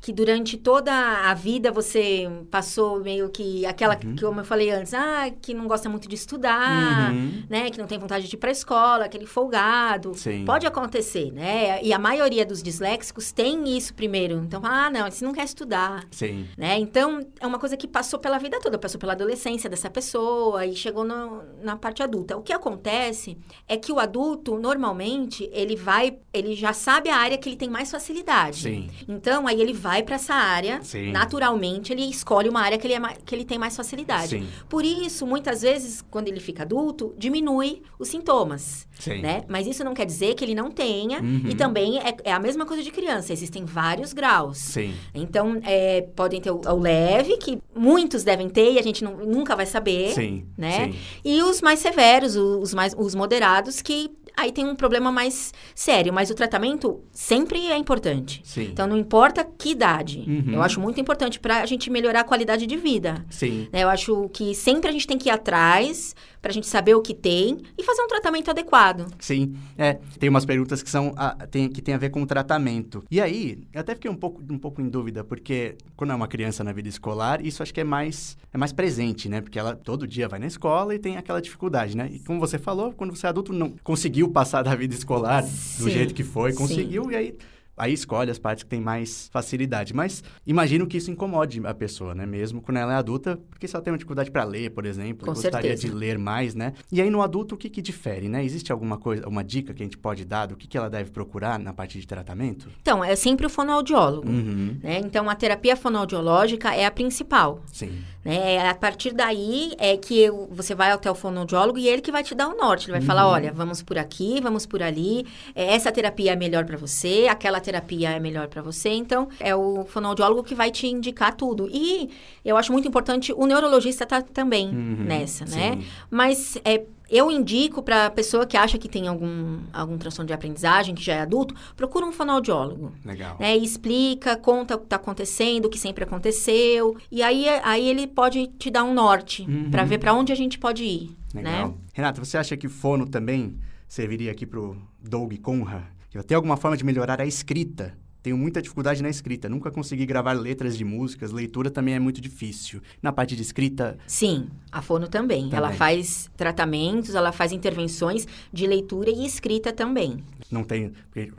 que 0.05 0.13
durante 0.13 0.59
toda 0.59 0.93
a 0.93 1.33
vida 1.33 1.73
você 1.73 2.29
passou 2.51 3.01
meio 3.01 3.31
que 3.31 3.65
aquela 3.65 3.95
uhum. 3.95 4.15
que 4.15 4.23
como 4.23 4.39
eu 4.39 4.45
falei 4.45 4.71
antes, 4.71 4.93
ah, 4.93 5.31
que 5.41 5.55
não 5.55 5.67
gosta 5.67 5.89
muito 5.89 6.07
de 6.07 6.15
estudar, 6.15 7.11
uhum. 7.11 7.43
né, 7.49 7.71
que 7.71 7.79
não 7.79 7.87
tem 7.87 7.99
vontade 7.99 8.29
de 8.29 8.37
ir 8.37 8.39
para 8.39 8.51
a 8.51 8.53
escola, 8.53 9.07
aquele 9.07 9.25
folgado. 9.25 10.13
Sim. 10.15 10.45
Pode 10.45 10.67
acontecer, 10.67 11.33
né? 11.33 11.83
E 11.83 11.91
a 11.91 11.99
maioria 11.99 12.45
dos 12.45 12.63
disléxicos 12.63 13.33
tem 13.33 13.75
isso 13.75 13.95
primeiro. 13.95 14.35
Então, 14.45 14.61
ah, 14.63 14.91
não, 14.91 15.11
você 15.11 15.25
não 15.25 15.33
quer 15.33 15.45
estudar. 15.45 16.05
Sim. 16.11 16.49
Né? 16.55 16.79
Então, 16.79 17.27
é 17.41 17.47
uma 17.47 17.59
coisa 17.59 17.75
que 17.75 17.89
passou 17.89 18.19
pela 18.19 18.37
vida 18.37 18.61
toda, 18.61 18.79
passou 18.79 19.01
pela 19.01 19.15
adolescência 19.15 19.71
dessa 19.71 19.89
pessoa 19.89 20.67
e 20.67 20.77
chegou 20.77 21.05
no, 21.05 21.45
na 21.63 21.77
parte 21.77 22.03
adulta. 22.03 22.37
O 22.37 22.43
que 22.43 22.53
acontece 22.53 23.39
é 23.67 23.79
que 23.79 23.91
o 23.91 23.99
adulto, 23.99 24.59
normalmente, 24.59 25.49
ele 25.51 25.77
vai, 25.77 26.19
ele 26.31 26.55
já 26.55 26.75
sabe 26.75 27.09
a 27.09 27.17
área 27.17 27.39
que 27.39 27.49
ele 27.49 27.57
tem 27.57 27.71
mais 27.71 27.91
facilidade. 27.91 28.61
Sim. 28.65 28.91
Então, 29.09 29.47
aí 29.47 29.59
ele 29.63 29.73
vai 29.73 29.94
vai 29.95 30.03
para 30.03 30.17
essa 30.17 30.35
área, 30.35 30.83
Sim. 30.83 31.13
naturalmente 31.13 31.93
ele 31.93 32.03
escolhe 32.03 32.49
uma 32.49 32.61
área 32.61 32.77
que 32.77 32.87
ele, 32.87 32.95
é 32.95 32.99
mais, 32.99 33.19
que 33.25 33.33
ele 33.33 33.45
tem 33.45 33.59
mais 33.59 33.77
facilidade. 33.77 34.31
Sim. 34.31 34.49
Por 34.69 34.85
isso, 34.85 35.25
muitas 35.25 35.63
vezes, 35.63 36.05
quando 36.11 36.27
ele 36.27 36.41
fica 36.41 36.65
adulto, 36.65 37.15
diminui 37.17 37.83
os 37.99 38.09
sintomas. 38.09 38.89
Sim. 38.99 39.21
Né? 39.21 39.45
Mas 39.49 39.67
isso 39.67 39.85
não 39.85 39.95
quer 39.95 40.05
dizer 40.05 40.35
que 40.35 40.45
ele 40.45 40.55
não 40.55 40.71
tenha. 40.71 41.21
Uhum. 41.21 41.43
E 41.49 41.55
também 41.55 41.99
é, 41.99 42.15
é, 42.25 42.33
a 42.33 42.41
mesma 42.41 42.67
coisa 42.67 42.83
de 42.83 42.91
criança. 42.91 43.33
Existem 43.33 43.65
vários 43.65 44.13
graus. 44.13 44.59
Sim. 44.59 44.95
Então, 45.15 45.61
é, 45.65 46.03
podem 46.15 46.41
ter 46.41 46.51
o, 46.51 46.61
o, 46.65 46.79
leve, 46.81 47.37
que 47.37 47.61
muitos 47.75 48.25
devem 48.25 48.49
ter 48.49 48.73
e 48.73 48.79
a 48.79 48.83
gente 48.83 49.05
não, 49.05 49.17
nunca 49.19 49.55
vai 49.55 49.67
saber. 49.67 50.13
Sim. 50.13 50.47
Né? 50.57 50.93
Sim. 50.93 50.99
E 51.25 51.43
os 51.43 51.61
mais 51.61 51.79
severos, 51.79 52.37
os, 52.37 52.75
mais, 52.75 52.95
os 52.97 53.15
moderados, 53.15 53.81
que 53.81 54.11
aí 54.37 54.53
tem 54.53 54.65
um 54.67 54.75
problema 54.75 55.11
mais 55.11 55.53
sério. 55.75 56.13
Mas 56.13 56.31
o 56.31 56.35
tratamento 56.35 57.01
sempre 57.13 57.71
é 57.71 57.77
importante. 57.77 58.41
Sim. 58.45 58.69
Então, 58.73 58.87
não 58.87 58.97
importa 58.97 59.45
que 59.45 59.71
idade. 59.71 60.25
Uhum. 60.27 60.55
Eu 60.55 60.63
acho 60.63 60.81
muito 60.81 61.01
importante 61.01 61.39
para 61.39 61.63
a 61.63 61.67
gente 61.67 61.91
melhorar 61.91 62.21
a 62.21 62.25
qualidade 62.25 62.67
de 62.67 62.77
vida. 62.77 63.25
Sim. 63.31 63.69
Né? 63.73 63.83
Eu 63.83 63.89
acho 63.89 64.29
que 64.33 64.55
sempre 64.55 64.89
a 64.89 64.93
gente 64.93 65.07
tem 65.07 65.19
que 65.19 65.29
ir 65.29 65.33
atrás 65.33 66.15
para 66.45 66.51
a 66.51 66.53
gente 66.53 66.67
saber 66.67 66.95
o 66.95 67.01
que 67.01 67.15
tem 67.15 67.57
e 67.79 67.83
fazer 67.83 68.03
um 68.03 68.07
tratamento 68.07 68.51
adequado. 68.51 69.07
Sim, 69.19 69.57
é. 69.79 69.95
Tem 70.19 70.29
umas 70.29 70.45
perguntas 70.45 70.83
que 70.83 70.91
são 70.91 71.15
a, 71.17 71.31
tem, 71.47 71.71
que 71.71 71.81
tem 71.81 71.95
a 71.95 71.97
ver 71.97 72.11
com 72.11 72.23
o 72.23 72.27
tratamento. 72.27 73.03
E 73.11 73.19
aí, 73.19 73.67
eu 73.73 73.81
até 73.81 73.95
fiquei 73.95 74.11
um 74.11 74.15
pouco, 74.15 74.43
um 74.51 74.59
pouco 74.59 74.83
em 74.83 74.89
dúvida, 74.91 75.25
porque 75.25 75.75
quando 75.97 76.11
é 76.11 76.15
uma 76.15 76.29
criança 76.29 76.63
na 76.63 76.71
vida 76.71 76.87
escolar, 76.87 77.43
isso 77.43 77.63
acho 77.63 77.73
que 77.73 77.81
é 77.81 77.85
mais, 77.85 78.37
é 78.53 78.59
mais 78.59 78.75
presente, 78.75 79.27
né? 79.27 79.41
Porque 79.41 79.59
ela 79.59 79.75
todo 79.75 80.07
dia 80.07 80.29
vai 80.29 80.39
na 80.39 80.47
escola 80.47 80.95
e 80.95 80.99
tem 80.99 81.17
aquela 81.17 81.41
dificuldade, 81.41 81.97
né? 81.97 82.11
E 82.13 82.19
como 82.19 82.39
você 82.39 82.59
falou, 82.59 82.93
quando 82.93 83.17
você 83.17 83.25
é 83.25 83.31
adulto, 83.31 83.51
não 83.51 83.75
conseguiu 83.83 84.29
passar 84.29 84.61
da 84.61 84.75
vida 84.75 84.95
escolar 84.95 85.45
Sim. 85.45 85.85
do 85.85 85.89
jeito 85.89 86.13
que 86.13 86.23
foi, 86.23 86.53
conseguiu, 86.53 87.05
Sim. 87.05 87.13
e 87.13 87.17
aí 87.17 87.39
aí 87.77 87.93
escolhe 87.93 88.31
as 88.31 88.39
partes 88.39 88.65
que 88.65 88.71
tem 88.71 88.81
mais 88.81 89.29
facilidade. 89.33 89.95
Mas 89.95 90.23
imagino 90.47 90.87
que 90.87 90.97
isso 90.97 91.11
incomode 91.11 91.61
a 91.65 91.75
pessoa, 91.75 92.15
né? 92.15 92.27
Mesmo 92.27 92.61
quando 92.61 92.79
ela 92.79 92.93
é 92.93 92.97
adulta, 92.97 93.39
porque 93.51 93.67
se 93.67 93.75
ela 93.75 93.83
tem 93.83 93.93
uma 93.93 93.99
dificuldade 93.99 94.31
para 94.31 94.45
ler, 94.45 94.71
por 94.71 94.87
exemplo, 94.87 95.27
Com 95.27 95.33
gostaria 95.33 95.77
certeza. 95.77 95.89
de 95.89 95.95
ler 95.95 96.19
mais, 96.19 96.55
né? 96.55 96.73
E 96.91 97.01
aí 97.01 97.11
no 97.11 97.23
adulto, 97.23 97.55
o 97.55 97.59
que, 97.59 97.69
que 97.69 97.83
difere, 97.83 98.29
né? 98.29 98.45
Existe 98.45 98.73
alguma 98.73 98.99
coisa, 98.99 99.29
uma 99.29 99.45
dica 99.45 99.73
que 99.75 99.83
a 99.83 99.87
gente 99.87 99.99
pode 99.99 100.25
dar 100.25 100.47
do 100.47 100.57
que, 100.57 100.67
que 100.67 100.77
ela 100.77 100.91
deve 100.91 101.11
procurar 101.11 101.59
na 101.59 101.73
parte 101.73 102.01
de 102.01 102.07
tratamento? 102.07 102.69
Então, 102.81 103.05
é 103.05 103.15
sempre 103.17 103.47
o 103.47 103.51
fonoaudiólogo, 103.51 104.29
uhum. 104.29 104.79
né? 104.83 105.01
Então, 105.05 105.29
a 105.29 105.35
terapia 105.35 105.77
fonoaudiológica 105.77 106.75
é 106.75 106.85
a 106.85 106.91
principal. 106.91 107.63
Sim. 107.73 108.03
Né? 108.25 108.55
É, 108.55 108.69
a 108.69 108.75
partir 108.75 109.13
daí 109.13 109.73
é 109.79 109.97
que 109.97 110.31
você 110.51 110.75
vai 110.75 110.91
até 110.91 111.11
o 111.11 111.15
fonoaudiólogo 111.15 111.79
e 111.79 111.87
ele 111.87 112.01
que 112.01 112.11
vai 112.11 112.23
te 112.23 112.35
dar 112.35 112.49
o 112.49 112.57
norte. 112.57 112.87
Ele 112.87 112.93
vai 112.93 113.01
uhum. 113.01 113.07
falar, 113.07 113.29
olha, 113.29 113.53
vamos 113.53 113.83
por 113.83 113.99
aqui, 113.99 114.41
vamos 114.41 114.65
por 114.65 114.83
ali. 114.83 115.27
É, 115.55 115.75
essa 115.75 115.93
terapia 115.93 116.33
é 116.33 116.37
melhor 116.37 116.65
para 116.65 116.77
você, 116.77 117.27
aquela 117.29 117.61
terapia 117.65 118.11
é 118.11 118.21
melhor 118.21 118.49
para 118.49 118.63
você. 118.63 118.91
Então, 118.91 119.29
é 119.41 119.55
o 119.55 119.85
fonoaudiólogo 119.85 120.45
que 120.45 120.55
vai 120.55 120.71
te 120.71 120.87
indicar 120.87 121.35
tudo. 121.35 121.69
E 121.73 122.11
eu 122.45 122.57
acho 122.57 122.73
muito 122.73 122.87
importante 122.87 123.33
o 123.33 123.47
neurologista 123.47 124.07
tá 124.07 124.23
também 124.23 124.69
uhum. 124.69 125.05
nessa, 125.05 125.45
né? 125.47 125.83
Mas 126.11 126.57
é 126.65 126.85
eu 127.11 127.31
indico 127.31 127.83
para 127.83 128.07
a 128.07 128.11
pessoa 128.11 128.47
que 128.47 128.57
acha 128.57 128.79
que 128.79 128.89
tem 128.89 129.07
algum, 129.07 129.61
algum 129.73 129.99
transtorno 129.99 130.27
de 130.27 130.33
aprendizagem, 130.33 130.95
que 130.95 131.03
já 131.03 131.15
é 131.15 131.21
adulto, 131.21 131.55
procura 131.77 132.07
um 132.07 132.13
fonoaudiólogo. 132.13 132.93
Legal. 133.05 133.37
Né? 133.39 133.57
E 133.57 133.63
explica, 133.63 134.37
conta 134.37 134.75
o 134.75 134.79
que 134.79 134.85
está 134.85 134.97
acontecendo, 134.97 135.67
o 135.67 135.69
que 135.69 135.79
sempre 135.79 136.05
aconteceu. 136.05 136.97
E 137.11 137.23
aí, 137.23 137.47
aí 137.63 137.89
ele 137.89 138.07
pode 138.07 138.49
te 138.59 138.71
dar 138.71 138.85
um 138.85 138.95
norte 138.95 139.43
uhum. 139.43 139.71
para 139.71 139.85
ver 139.85 139.99
para 139.99 140.15
onde 140.15 140.33
a 140.33 140.35
gente 140.35 140.59
pode 140.59 140.83
ir. 140.83 141.17
Legal. 141.35 141.69
Né? 141.69 141.75
Renata, 141.93 142.25
você 142.25 142.39
acha 142.39 142.57
que 142.57 142.69
fono 142.69 143.07
também 143.07 143.59
serviria 143.87 144.33
aqui 144.33 144.47
para 144.47 144.61
o 144.61 144.77
Doug 145.01 145.35
Conra? 145.41 145.94
Tem 146.23 146.37
alguma 146.37 146.57
forma 146.57 146.77
de 146.77 146.85
melhorar 146.85 147.21
a 147.21 147.27
escrita? 147.27 147.97
Tenho 148.25 148.39
muita 148.39 148.63
dificuldade 148.63 149.03
na 149.03 149.11
escrita. 149.11 149.51
Nunca 149.51 149.71
consegui 149.71 150.07
gravar 150.07 150.33
letras 150.33 150.79
de 150.79 150.83
músicas. 150.83 151.31
Leitura 151.31 151.71
também 151.71 151.93
é 151.93 151.99
muito 151.99 152.23
difícil. 152.23 152.81
Na 153.03 153.13
parte 153.13 153.37
de 153.37 153.43
escrita. 153.43 153.99
Sim, 154.07 154.49
a 154.73 154.81
Fono 154.81 155.09
também. 155.09 155.43
também. 155.43 155.59
Ela 155.59 155.73
faz 155.73 156.31
tratamentos, 156.35 157.15
ela 157.15 157.33
faz 157.33 157.53
intervenções 157.53 158.27
de 158.51 158.67
leitura 158.67 159.11
e 159.11 159.27
escrita 159.27 159.75
também. 159.75 160.25
Não 160.51 160.65
tem. 160.65 160.93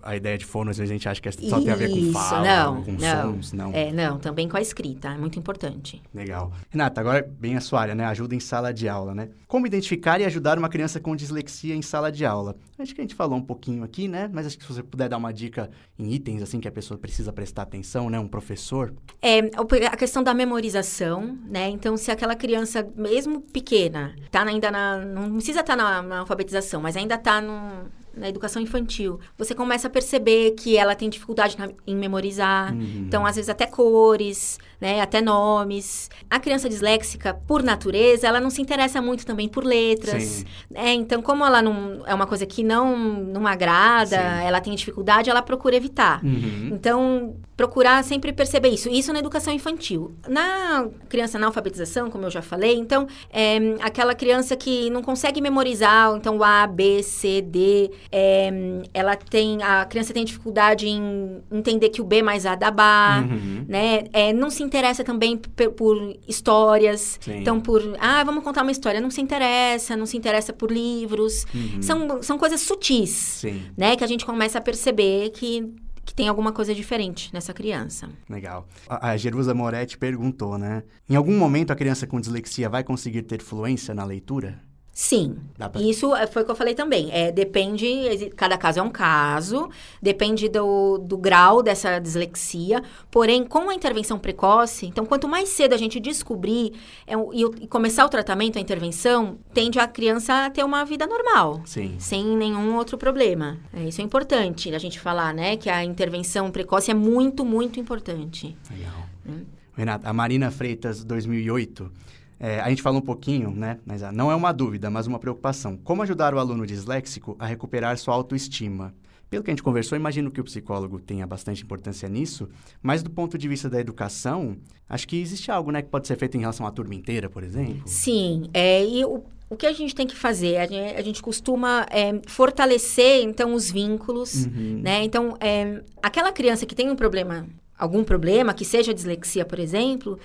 A 0.03 0.15
ideia 0.15 0.37
de 0.37 0.45
fono, 0.45 0.69
às 0.69 0.77
vezes 0.77 0.91
a 0.91 0.93
gente 0.93 1.09
acha 1.09 1.21
que 1.21 1.29
é 1.29 1.31
só 1.31 1.59
tem 1.59 1.71
a 1.71 1.75
ver 1.75 1.89
com 1.89 2.11
fala, 2.11 2.43
não, 2.43 2.83
com 2.83 2.91
não, 2.91 3.33
sons. 3.33 3.53
Não. 3.53 3.71
É, 3.73 3.91
não, 3.91 4.19
também 4.19 4.47
com 4.47 4.57
a 4.57 4.61
escrita. 4.61 5.09
É 5.09 5.17
muito 5.17 5.39
importante. 5.39 6.01
Legal. 6.13 6.51
Renata, 6.69 7.01
agora 7.01 7.27
bem 7.39 7.55
a 7.55 7.61
sua 7.61 7.81
área, 7.81 7.95
né? 7.95 8.05
Ajuda 8.05 8.35
em 8.35 8.39
sala 8.39 8.73
de 8.73 8.87
aula, 8.87 9.15
né? 9.15 9.29
Como 9.47 9.65
identificar 9.65 10.19
e 10.21 10.25
ajudar 10.25 10.57
uma 10.57 10.69
criança 10.69 10.99
com 10.99 11.15
dislexia 11.15 11.75
em 11.75 11.81
sala 11.81 12.11
de 12.11 12.25
aula? 12.25 12.55
Acho 12.77 12.93
que 12.93 13.01
a 13.01 13.03
gente 13.03 13.15
falou 13.15 13.37
um 13.37 13.41
pouquinho 13.41 13.83
aqui, 13.83 14.07
né? 14.07 14.29
Mas 14.31 14.45
acho 14.45 14.57
que 14.57 14.65
se 14.65 14.73
você 14.73 14.83
puder 14.83 15.07
dar 15.07 15.17
uma 15.17 15.31
dica 15.31 15.69
em 15.97 16.11
itens, 16.11 16.41
assim, 16.41 16.59
que 16.59 16.67
a 16.67 16.71
pessoa 16.75 16.97
precisa 16.97 17.31
prestar 17.31 17.63
atenção, 17.63 18.09
né? 18.09 18.19
Um 18.19 18.27
professor. 18.27 18.93
É, 19.21 19.39
a 19.87 19.97
questão 19.97 20.21
da 20.21 20.33
memorização, 20.33 21.37
né? 21.47 21.69
Então, 21.69 21.95
se 21.97 22.11
aquela 22.11 22.35
criança, 22.35 22.87
mesmo 22.95 23.41
pequena, 23.41 24.15
tá 24.29 24.43
ainda 24.43 24.69
na... 24.69 24.97
Não 24.97 25.35
precisa 25.35 25.61
estar 25.61 25.75
tá 25.75 25.83
na, 25.83 26.01
na 26.01 26.19
alfabetização, 26.19 26.81
mas 26.81 26.95
ainda 26.95 27.15
está 27.15 27.41
no 27.41 27.89
na 28.15 28.29
educação 28.29 28.61
infantil, 28.61 29.19
você 29.37 29.53
começa 29.53 29.87
a 29.87 29.89
perceber 29.89 30.51
que 30.51 30.77
ela 30.77 30.95
tem 30.95 31.09
dificuldade 31.09 31.57
na, 31.57 31.69
em 31.85 31.95
memorizar. 31.95 32.73
Uhum. 32.73 33.03
Então, 33.07 33.25
às 33.25 33.35
vezes, 33.35 33.49
até 33.49 33.65
cores, 33.65 34.57
né? 34.79 35.01
Até 35.01 35.21
nomes. 35.21 36.09
A 36.29 36.39
criança 36.39 36.69
disléxica, 36.69 37.33
por 37.47 37.63
natureza, 37.63 38.27
ela 38.27 38.39
não 38.39 38.49
se 38.49 38.61
interessa 38.61 39.01
muito 39.01 39.25
também 39.25 39.47
por 39.47 39.63
letras. 39.63 40.45
Né? 40.69 40.93
Então, 40.93 41.21
como 41.21 41.45
ela 41.45 41.61
não 41.61 42.03
é 42.05 42.13
uma 42.13 42.27
coisa 42.27 42.45
que 42.45 42.63
não, 42.63 42.97
não 42.97 43.47
agrada, 43.47 44.17
Sim. 44.17 44.45
ela 44.45 44.61
tem 44.61 44.73
dificuldade, 44.75 45.29
ela 45.29 45.41
procura 45.41 45.75
evitar. 45.75 46.23
Uhum. 46.23 46.69
Então, 46.73 47.35
procurar 47.55 48.03
sempre 48.03 48.33
perceber 48.33 48.69
isso. 48.69 48.89
Isso 48.89 49.11
na 49.13 49.19
educação 49.19 49.53
infantil. 49.53 50.15
Na 50.27 50.87
criança 51.09 51.39
na 51.39 51.47
alfabetização, 51.47 52.09
como 52.09 52.25
eu 52.25 52.29
já 52.29 52.41
falei, 52.41 52.75
então, 52.75 53.07
é 53.31 53.57
aquela 53.81 54.13
criança 54.13 54.55
que 54.55 54.89
não 54.89 55.01
consegue 55.01 55.41
memorizar, 55.41 56.15
então, 56.15 56.37
o 56.37 56.43
A, 56.43 56.67
B, 56.67 57.01
C, 57.01 57.41
D, 57.41 57.91
é, 58.11 58.51
ela 58.93 59.15
tem, 59.15 59.61
a 59.63 59.85
criança 59.85 60.13
tem 60.13 60.25
dificuldade 60.25 60.87
em 60.87 61.41
entender 61.51 61.89
que 61.89 62.01
o 62.01 62.05
B 62.05 62.21
mais 62.21 62.45
A 62.45 62.55
dá 62.55 62.71
Bá, 62.71 63.23
uhum. 63.23 63.65
né? 63.67 64.03
É, 64.11 64.33
não 64.33 64.49
se 64.49 64.63
interessa 64.65 65.03
também 65.03 65.37
por 65.37 66.17
histórias. 66.27 67.17
Sim. 67.21 67.37
Então, 67.39 67.61
por, 67.61 67.81
ah, 67.99 68.23
vamos 68.23 68.43
contar 68.43 68.61
uma 68.63 68.71
história. 68.71 68.99
Não 68.99 69.09
se 69.09 69.21
interessa, 69.21 69.95
não 69.95 70.05
se 70.05 70.17
interessa 70.17 70.51
por 70.51 70.71
livros. 70.71 71.45
Uhum. 71.53 71.81
São, 71.81 72.21
são 72.21 72.37
coisas 72.37 72.61
sutis, 72.61 73.11
Sim. 73.11 73.61
né? 73.77 73.95
Que 73.95 74.03
a 74.03 74.07
gente 74.07 74.25
começa 74.25 74.57
a 74.57 74.61
perceber 74.61 75.29
que 75.29 75.73
que 76.05 76.13
tem 76.13 76.27
alguma 76.27 76.51
coisa 76.51 76.73
diferente 76.73 77.33
nessa 77.33 77.51
criança. 77.51 78.07
Legal. 78.29 78.67
A, 78.87 79.09
a 79.09 79.17
Jerusa 79.17 79.55
Moretti 79.55 79.97
perguntou, 79.97 80.55
né? 80.55 80.83
Em 81.09 81.15
algum 81.15 81.35
momento 81.35 81.71
a 81.71 81.75
criança 81.75 82.05
com 82.05 82.21
dislexia 82.21 82.69
vai 82.69 82.83
conseguir 82.83 83.23
ter 83.23 83.41
fluência 83.41 83.93
na 83.93 84.05
leitura? 84.05 84.61
Sim. 84.97 85.35
Pra... 85.57 85.69
Isso 85.81 86.15
é, 86.15 86.25
foi 86.25 86.43
o 86.43 86.45
que 86.45 86.51
eu 86.51 86.55
falei 86.55 86.73
também. 86.73 87.11
É, 87.11 87.29
depende, 87.29 88.31
cada 88.37 88.57
caso 88.57 88.79
é 88.79 88.81
um 88.81 88.89
caso, 88.89 89.69
depende 90.01 90.47
do, 90.47 90.97
do 90.97 91.17
grau 91.17 91.61
dessa 91.61 91.99
dislexia. 91.99 92.81
Porém, 93.11 93.43
com 93.43 93.69
a 93.69 93.75
intervenção 93.75 94.17
precoce, 94.17 94.85
então, 94.85 95.05
quanto 95.05 95.27
mais 95.27 95.49
cedo 95.49 95.73
a 95.73 95.77
gente 95.77 95.99
descobrir 95.99 96.71
é, 97.05 97.13
e, 97.13 97.63
e, 97.63 97.67
começar 97.67 98.05
o 98.05 98.09
tratamento, 98.09 98.57
a 98.57 98.61
intervenção, 98.61 99.37
tende 99.53 99.77
a 99.79 99.85
criança 99.85 100.45
a 100.45 100.49
ter 100.49 100.63
uma 100.63 100.85
vida 100.85 101.05
normal. 101.05 101.61
Sim. 101.65 101.95
Sem 101.99 102.25
nenhum 102.37 102.77
outro 102.77 102.97
problema. 102.97 103.57
É, 103.73 103.83
isso 103.83 103.99
é 103.99 104.03
importante 104.03 104.73
a 104.73 104.79
gente 104.79 104.97
falar, 104.97 105.33
né? 105.33 105.57
Que 105.57 105.69
a 105.69 105.83
intervenção 105.83 106.49
precoce 106.49 106.89
é 106.89 106.93
muito, 106.93 107.43
muito 107.43 107.81
importante. 107.81 108.55
Legal. 108.71 109.09
Hum. 109.27 109.43
Renata, 109.75 110.09
a 110.09 110.13
Marina 110.13 110.49
Freitas, 110.51 111.03
2008 111.03 111.91
é, 112.39 112.59
a 112.59 112.69
gente 112.69 112.81
falou 112.81 112.99
um 112.99 113.05
pouquinho, 113.05 113.51
né? 113.51 113.79
Mas 113.85 114.03
ah, 114.03 114.11
não 114.11 114.31
é 114.31 114.35
uma 114.35 114.51
dúvida, 114.51 114.89
mas 114.89 115.07
uma 115.07 115.19
preocupação. 115.19 115.77
Como 115.77 116.01
ajudar 116.01 116.33
o 116.33 116.39
aluno 116.39 116.65
disléxico 116.65 117.35
a 117.39 117.45
recuperar 117.45 117.97
sua 117.97 118.13
autoestima? 118.13 118.93
Pelo 119.29 119.43
que 119.43 119.49
a 119.49 119.53
gente 119.53 119.63
conversou, 119.63 119.95
imagino 119.97 120.29
que 120.29 120.39
o 120.39 120.43
psicólogo 120.43 120.99
tenha 120.99 121.25
bastante 121.25 121.63
importância 121.63 122.07
nisso, 122.07 122.47
mas 122.81 123.01
do 123.01 123.09
ponto 123.09 123.37
de 123.37 123.47
vista 123.47 123.69
da 123.69 123.79
educação, 123.79 124.55
acho 124.87 125.07
que 125.07 125.19
existe 125.19 125.49
algo 125.49 125.71
né, 125.71 125.81
que 125.81 125.89
pode 125.89 126.07
ser 126.07 126.15
feito 126.15 126.37
em 126.37 126.41
relação 126.41 126.65
à 126.65 126.71
turma 126.71 126.93
inteira, 126.93 127.29
por 127.29 127.43
exemplo? 127.43 127.81
Sim, 127.85 128.49
é, 128.53 128.85
e 128.85 129.03
o, 129.03 129.23
o 129.49 129.57
que 129.57 129.65
a 129.65 129.73
gente 129.73 129.95
tem 129.95 130.05
que 130.05 130.15
fazer? 130.15 130.57
A 130.57 130.67
gente, 130.67 130.95
a 130.95 131.01
gente 131.01 131.21
costuma 131.23 131.87
é, 131.89 132.19
fortalecer, 132.27 133.23
então, 133.23 133.53
os 133.53 133.69
vínculos, 133.69 134.45
uhum. 134.45 134.81
né? 134.83 135.03
Então, 135.03 135.35
é, 135.39 135.81
aquela 136.03 136.31
criança 136.31 136.65
que 136.65 136.75
tem 136.75 136.89
um 136.89 136.95
problema, 136.95 137.47
algum 137.77 138.03
problema, 138.03 138.53
que 138.53 138.63
seja 138.63 138.93
dislexia, 138.93 139.43
por 139.43 139.59
exemplo, 139.59 140.19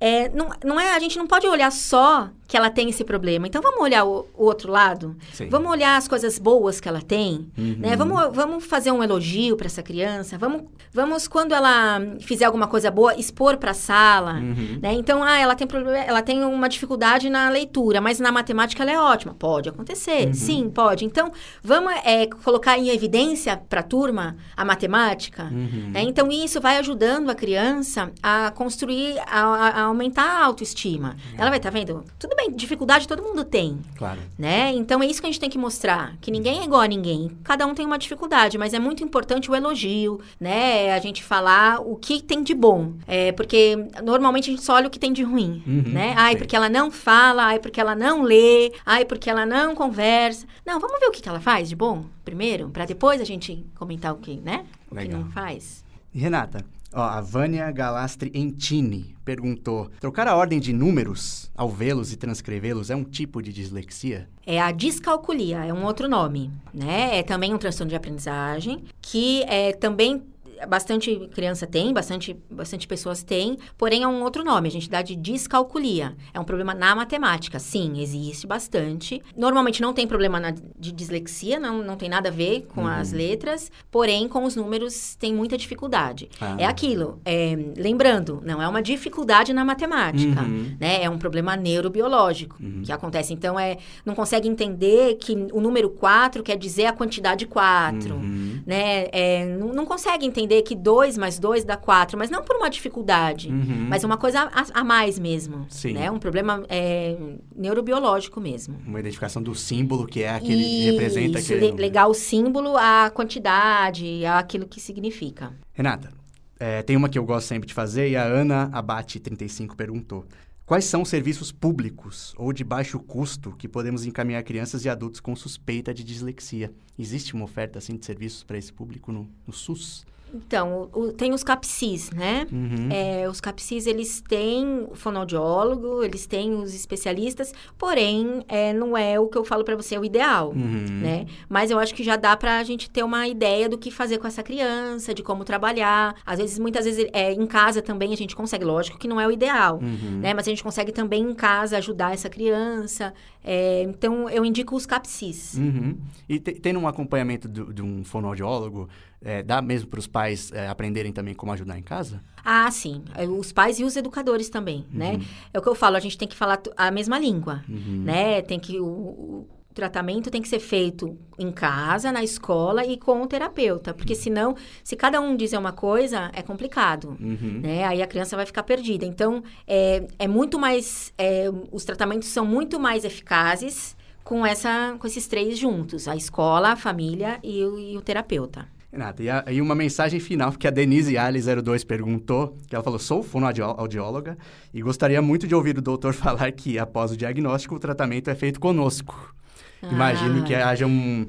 é, 0.00 0.30
não, 0.30 0.48
não 0.64 0.80
é, 0.80 0.94
a 0.94 0.98
gente 0.98 1.18
não 1.18 1.26
pode 1.26 1.46
olhar 1.46 1.70
só 1.70 2.30
que 2.50 2.56
ela 2.56 2.68
tem 2.68 2.88
esse 2.88 3.04
problema. 3.04 3.46
Então 3.46 3.62
vamos 3.62 3.80
olhar 3.80 4.04
o, 4.04 4.26
o 4.34 4.44
outro 4.44 4.72
lado. 4.72 5.16
Sim. 5.32 5.48
Vamos 5.48 5.70
olhar 5.70 5.96
as 5.96 6.08
coisas 6.08 6.36
boas 6.36 6.80
que 6.80 6.88
ela 6.88 7.00
tem, 7.00 7.48
uhum. 7.56 7.76
né? 7.78 7.94
Vamos, 7.94 8.34
vamos 8.34 8.64
fazer 8.64 8.90
um 8.90 9.04
elogio 9.04 9.56
para 9.56 9.66
essa 9.66 9.84
criança. 9.84 10.36
Vamos, 10.36 10.62
vamos 10.92 11.28
quando 11.28 11.52
ela 11.52 12.00
fizer 12.18 12.46
alguma 12.46 12.66
coisa 12.66 12.90
boa, 12.90 13.14
expor 13.14 13.56
para 13.58 13.70
a 13.70 13.74
sala, 13.74 14.32
uhum. 14.32 14.80
né? 14.82 14.94
Então, 14.94 15.22
ah, 15.22 15.38
ela 15.38 15.54
tem 15.54 15.68
ela 16.04 16.22
tem 16.22 16.42
uma 16.42 16.68
dificuldade 16.68 17.30
na 17.30 17.48
leitura, 17.48 18.00
mas 18.00 18.18
na 18.18 18.32
matemática 18.32 18.82
ela 18.82 18.90
é 18.90 18.98
ótima. 18.98 19.32
Pode 19.32 19.68
acontecer, 19.68 20.26
uhum. 20.26 20.34
sim, 20.34 20.70
pode. 20.70 21.04
Então 21.04 21.30
vamos 21.62 21.92
é, 22.04 22.26
colocar 22.26 22.76
em 22.76 22.88
evidência 22.88 23.56
para 23.56 23.78
a 23.78 23.84
turma 23.84 24.36
a 24.56 24.64
matemática. 24.64 25.44
Uhum. 25.44 25.90
Né? 25.92 26.02
Então 26.02 26.32
isso 26.32 26.60
vai 26.60 26.78
ajudando 26.78 27.30
a 27.30 27.34
criança 27.34 28.10
a 28.20 28.50
construir, 28.50 29.20
a, 29.24 29.82
a 29.82 29.89
aumentar 29.90 30.40
a 30.40 30.44
autoestima. 30.44 31.16
Ela 31.36 31.50
vai 31.50 31.58
estar 31.58 31.70
tá 31.70 31.78
vendo? 31.78 32.04
Tudo 32.18 32.34
bem, 32.36 32.50
dificuldade 32.50 33.06
todo 33.06 33.22
mundo 33.22 33.44
tem. 33.44 33.78
Claro. 33.96 34.20
Né? 34.38 34.72
Então 34.72 35.02
é 35.02 35.06
isso 35.06 35.20
que 35.20 35.26
a 35.26 35.30
gente 35.30 35.40
tem 35.40 35.50
que 35.50 35.58
mostrar, 35.58 36.16
que 36.20 36.30
ninguém 36.30 36.60
é 36.60 36.64
igual 36.64 36.80
a 36.80 36.86
ninguém. 36.86 37.30
Cada 37.44 37.66
um 37.66 37.74
tem 37.74 37.84
uma 37.84 37.98
dificuldade, 37.98 38.56
mas 38.56 38.72
é 38.72 38.78
muito 38.78 39.04
importante 39.04 39.50
o 39.50 39.54
elogio, 39.54 40.20
né? 40.38 40.92
A 40.92 40.98
gente 40.98 41.22
falar 41.22 41.80
o 41.80 41.96
que 41.96 42.22
tem 42.22 42.42
de 42.42 42.54
bom. 42.54 42.94
É, 43.06 43.32
porque 43.32 43.76
normalmente 44.02 44.50
a 44.50 44.52
gente 44.52 44.64
só 44.64 44.74
olha 44.74 44.86
o 44.86 44.90
que 44.90 44.98
tem 44.98 45.12
de 45.12 45.22
ruim, 45.22 45.62
uhum, 45.66 45.92
né? 45.92 46.14
Ai, 46.16 46.32
sim. 46.32 46.38
porque 46.38 46.56
ela 46.56 46.68
não 46.68 46.90
fala, 46.90 47.44
ai, 47.46 47.58
porque 47.58 47.80
ela 47.80 47.94
não 47.94 48.22
lê, 48.22 48.72
ai, 48.86 49.04
porque 49.04 49.28
ela 49.28 49.44
não 49.44 49.74
conversa. 49.74 50.46
Não, 50.64 50.80
vamos 50.80 50.98
ver 51.00 51.06
o 51.06 51.10
que, 51.10 51.20
que 51.20 51.28
ela 51.28 51.40
faz 51.40 51.68
de 51.68 51.76
bom 51.76 52.04
primeiro, 52.24 52.70
para 52.70 52.84
depois 52.84 53.20
a 53.20 53.24
gente 53.24 53.66
comentar 53.74 54.12
o 54.14 54.18
que, 54.18 54.36
né? 54.36 54.64
O 54.90 54.94
Legal. 54.94 55.18
que 55.18 55.24
não 55.24 55.32
faz. 55.32 55.84
Renata, 56.14 56.64
Ó, 56.92 57.00
a 57.00 57.20
Vânia 57.20 57.70
Galastri 57.70 58.32
Entini 58.34 59.14
perguntou: 59.24 59.90
trocar 60.00 60.26
a 60.26 60.34
ordem 60.34 60.58
de 60.58 60.72
números 60.72 61.50
ao 61.56 61.68
vê-los 61.68 62.12
e 62.12 62.16
transcrevê-los 62.16 62.90
é 62.90 62.96
um 62.96 63.04
tipo 63.04 63.40
de 63.40 63.52
dislexia? 63.52 64.28
É 64.44 64.60
a 64.60 64.72
discalculia, 64.72 65.64
é 65.64 65.72
um 65.72 65.84
outro 65.84 66.08
nome, 66.08 66.50
né? 66.74 67.18
É 67.18 67.22
também 67.22 67.54
um 67.54 67.58
transtorno 67.58 67.90
de 67.90 67.96
aprendizagem 67.96 68.82
que 69.00 69.44
é 69.44 69.72
também 69.72 70.22
bastante 70.66 71.28
criança 71.34 71.66
tem, 71.66 71.92
bastante, 71.92 72.36
bastante 72.50 72.86
pessoas 72.86 73.22
têm, 73.22 73.58
porém 73.78 74.02
é 74.02 74.08
um 74.08 74.22
outro 74.22 74.44
nome. 74.44 74.68
A 74.68 74.72
gente 74.72 74.90
dá 74.90 75.02
de 75.02 75.16
discalculia. 75.16 76.16
É 76.32 76.40
um 76.40 76.44
problema 76.44 76.74
na 76.74 76.94
matemática. 76.94 77.58
Sim, 77.58 78.00
existe 78.00 78.46
bastante. 78.46 79.22
Normalmente 79.36 79.80
não 79.80 79.92
tem 79.92 80.06
problema 80.06 80.38
na, 80.38 80.50
de 80.50 80.92
dislexia, 80.92 81.58
não, 81.58 81.82
não 81.82 81.96
tem 81.96 82.08
nada 82.08 82.28
a 82.28 82.32
ver 82.32 82.66
com 82.74 82.82
uhum. 82.82 82.88
as 82.88 83.12
letras, 83.12 83.70
porém 83.90 84.28
com 84.28 84.44
os 84.44 84.56
números 84.56 85.14
tem 85.16 85.34
muita 85.34 85.56
dificuldade. 85.56 86.28
Ah. 86.40 86.56
É 86.58 86.64
aquilo. 86.64 87.20
É, 87.24 87.56
lembrando, 87.76 88.42
não 88.44 88.60
é 88.60 88.68
uma 88.68 88.82
dificuldade 88.82 89.52
na 89.52 89.64
matemática, 89.64 90.42
uhum. 90.42 90.76
né? 90.78 91.02
É 91.02 91.08
um 91.10 91.18
problema 91.18 91.56
neurobiológico 91.56 92.56
uhum. 92.60 92.82
que 92.84 92.92
acontece. 92.92 93.32
Então, 93.32 93.58
é, 93.58 93.78
não 94.04 94.14
consegue 94.14 94.48
entender 94.48 95.16
que 95.16 95.32
o 95.52 95.60
número 95.60 95.90
4 95.90 96.42
quer 96.42 96.56
dizer 96.56 96.86
a 96.86 96.92
quantidade 96.92 97.46
4, 97.46 98.14
uhum. 98.14 98.60
né? 98.66 99.06
É, 99.12 99.46
não, 99.46 99.68
não 99.68 99.86
consegue 99.86 100.26
entender 100.26 100.49
entender 100.50 100.62
que 100.62 100.74
2 100.74 101.16
mais 101.16 101.38
2 101.38 101.64
dá 101.64 101.76
4, 101.76 102.18
mas 102.18 102.28
não 102.28 102.42
por 102.42 102.56
uma 102.56 102.68
dificuldade, 102.68 103.48
uhum. 103.48 103.86
mas 103.88 104.02
uma 104.02 104.16
coisa 104.16 104.40
a, 104.52 104.80
a, 104.80 104.84
mais 104.84 105.18
mesmo. 105.18 105.66
Sim. 105.68 105.92
Né? 105.92 106.10
Um 106.10 106.18
problema 106.18 106.64
é, 106.68 107.16
neurobiológico 107.54 108.40
mesmo. 108.40 108.76
Uma 108.84 108.98
identificação 108.98 109.42
do 109.42 109.54
símbolo 109.54 110.06
que 110.06 110.22
é 110.22 110.30
aquele 110.30 110.62
que 110.62 110.90
representa 110.90 111.38
aquele. 111.38 111.70
Legal 111.72 112.10
o 112.10 112.14
símbolo, 112.14 112.76
a 112.76 113.10
quantidade, 113.10 114.26
aquilo 114.26 114.66
que 114.66 114.80
significa. 114.80 115.52
Renata, 115.72 116.10
é, 116.58 116.82
tem 116.82 116.96
uma 116.96 117.08
que 117.08 117.18
eu 117.18 117.24
gosto 117.24 117.46
sempre 117.46 117.68
de 117.68 117.74
fazer 117.74 118.08
e 118.08 118.16
a 118.16 118.24
Ana 118.24 118.68
Abate 118.72 119.20
35 119.20 119.76
perguntou. 119.76 120.26
Quais 120.66 120.84
são 120.84 121.02
os 121.02 121.08
serviços 121.08 121.50
públicos 121.50 122.32
ou 122.38 122.52
de 122.52 122.62
baixo 122.62 123.00
custo 123.00 123.50
que 123.58 123.66
podemos 123.66 124.06
encaminhar 124.06 124.44
crianças 124.44 124.84
e 124.84 124.88
adultos 124.88 125.18
com 125.18 125.34
suspeita 125.34 125.92
de 125.92 126.04
dislexia? 126.04 126.72
Existe 126.96 127.34
uma 127.34 127.44
oferta 127.44 127.78
assim 127.78 127.96
de 127.96 128.06
serviços 128.06 128.44
para 128.44 128.56
esse 128.56 128.72
público 128.72 129.10
no, 129.10 129.28
no 129.44 129.52
SUS? 129.52 130.06
Então, 130.32 130.88
o, 130.92 131.12
tem 131.12 131.32
os 131.32 131.42
CAPSIS, 131.42 132.10
né? 132.10 132.46
Uhum. 132.52 132.88
É, 132.90 133.28
os 133.28 133.40
CAPSIS, 133.40 133.86
eles 133.86 134.20
têm 134.28 134.86
o 134.90 134.94
fonoaudiólogo, 134.94 136.02
eles 136.02 136.26
têm 136.26 136.54
os 136.54 136.74
especialistas, 136.74 137.52
porém, 137.78 138.44
é, 138.48 138.72
não 138.72 138.96
é 138.96 139.18
o 139.18 139.26
que 139.28 139.36
eu 139.38 139.44
falo 139.44 139.64
para 139.64 139.76
você, 139.76 139.94
é 139.94 139.98
o 140.00 140.04
ideal, 140.04 140.50
Uhum. 140.50 140.86
né? 141.02 141.26
Mas 141.48 141.70
eu 141.70 141.78
acho 141.78 141.94
que 141.94 142.02
já 142.02 142.16
dá 142.16 142.36
pra 142.36 142.62
gente 142.64 142.90
ter 142.90 143.02
uma 143.02 143.26
ideia 143.28 143.68
do 143.68 143.78
que 143.78 143.90
fazer 143.90 144.18
com 144.18 144.26
essa 144.26 144.42
criança, 144.42 145.12
de 145.14 145.22
como 145.22 145.44
trabalhar. 145.44 146.14
Às 146.24 146.38
vezes, 146.38 146.58
muitas 146.58 146.84
vezes, 146.84 147.06
é, 147.12 147.32
em 147.32 147.46
casa 147.46 147.80
também 147.82 148.12
a 148.12 148.16
gente 148.16 148.34
consegue, 148.36 148.64
lógico 148.64 148.98
que 148.98 149.08
não 149.08 149.20
é 149.20 149.26
o 149.26 149.30
ideal, 149.30 149.78
Uhum. 149.82 150.18
né? 150.20 150.34
Mas 150.34 150.46
a 150.46 150.50
gente 150.50 150.62
consegue 150.62 150.92
também 150.92 151.22
em 151.22 151.34
casa 151.34 151.76
ajudar 151.78 152.12
essa 152.14 152.28
criança. 152.28 153.12
É, 153.42 153.82
então, 153.82 154.28
eu 154.28 154.44
indico 154.44 154.76
os 154.76 154.84
CAPSIS. 154.86 155.54
Uhum. 155.54 155.96
E 156.28 156.38
te- 156.38 156.52
tem 156.54 156.76
um 156.76 156.86
acompanhamento 156.86 157.48
do- 157.48 157.72
de 157.72 157.82
um 157.82 158.04
fonoaudiólogo, 158.04 158.88
é, 159.22 159.42
dá 159.42 159.62
mesmo 159.62 159.88
para 159.88 159.98
os 159.98 160.06
pais 160.06 160.52
é, 160.52 160.68
aprenderem 160.68 161.12
também 161.12 161.34
como 161.34 161.50
ajudar 161.52 161.78
em 161.78 161.82
casa? 161.82 162.20
Ah, 162.44 162.70
sim. 162.70 163.02
É, 163.14 163.26
Os 163.26 163.52
pais 163.52 163.78
e 163.80 163.84
os 163.84 163.96
educadores 163.96 164.48
também, 164.50 164.84
né? 164.92 165.14
Uhum. 165.14 165.24
É 165.54 165.58
o 165.58 165.62
que 165.62 165.68
eu 165.68 165.74
falo, 165.74 165.96
a 165.96 166.00
gente 166.00 166.16
tem 166.18 166.28
que 166.28 166.36
falar 166.36 166.60
a 166.76 166.90
mesma 166.90 167.18
língua, 167.18 167.62
Uhum. 167.68 168.02
né? 168.04 168.42
Tem 168.42 168.58
que... 168.58 168.78
O, 168.80 168.86
o 168.86 169.48
tratamento 169.80 170.30
tem 170.30 170.42
que 170.42 170.48
ser 170.48 170.60
feito 170.60 171.16
em 171.38 171.50
casa, 171.50 172.12
na 172.12 172.22
escola 172.22 172.84
e 172.84 172.98
com 172.98 173.22
o 173.22 173.26
terapeuta. 173.26 173.94
Porque 173.94 174.14
senão, 174.14 174.54
se 174.84 174.94
cada 174.94 175.20
um 175.22 175.34
dizer 175.34 175.56
uma 175.56 175.72
coisa, 175.72 176.30
é 176.34 176.42
complicado. 176.42 177.16
Uhum. 177.18 177.60
Né? 177.62 177.84
Aí 177.84 178.02
a 178.02 178.06
criança 178.06 178.36
vai 178.36 178.44
ficar 178.44 178.62
perdida. 178.62 179.06
Então, 179.06 179.42
é, 179.66 180.06
é 180.18 180.28
muito 180.28 180.58
mais... 180.58 181.14
é, 181.16 181.46
os 181.72 181.84
tratamentos 181.84 182.28
são 182.28 182.44
muito 182.44 182.78
mais 182.78 183.04
eficazes 183.04 183.96
com, 184.22 184.44
essa, 184.44 184.96
com 184.98 185.06
esses 185.06 185.26
três 185.26 185.58
juntos. 185.58 186.06
A 186.06 186.14
escola, 186.14 186.72
a 186.72 186.76
família 186.76 187.40
e 187.42 187.64
o, 187.64 187.78
e 187.78 187.96
o 187.96 188.02
terapeuta. 188.02 188.68
Renata, 188.92 189.22
e, 189.22 189.54
e 189.54 189.60
uma 189.60 189.74
mensagem 189.74 190.18
final, 190.18 190.52
que 190.52 190.66
a 190.66 190.70
Denise 190.70 191.14
Ali02 191.14 191.86
perguntou, 191.86 192.56
que 192.68 192.74
ela 192.74 192.82
falou, 192.82 192.98
sou 192.98 193.22
fonoaudióloga 193.22 194.36
e 194.74 194.82
gostaria 194.82 195.22
muito 195.22 195.46
de 195.46 195.54
ouvir 195.54 195.78
o 195.78 195.82
doutor 195.82 196.12
falar 196.14 196.50
que, 196.52 196.78
após 196.78 197.12
o 197.12 197.16
diagnóstico, 197.16 197.76
o 197.76 197.78
tratamento 197.78 198.28
é 198.28 198.34
feito 198.34 198.58
conosco. 198.58 199.34
Imagino 199.82 200.40
Ah. 200.40 200.44
que 200.44 200.54
haja 200.54 200.86
um, 200.86 201.26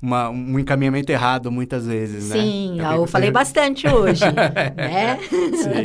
uma- 0.00 0.28
um 0.30 0.58
encaminhamento 0.58 1.10
errado 1.12 1.50
muitas 1.52 1.86
vezes, 1.86 2.28
né? 2.30 2.36
Sim, 2.36 2.80
É 2.80 2.96
eu 2.96 3.06
falei 3.06 3.30
bastante 3.30 3.86
hoje, 3.88 4.24
né? 4.76 5.18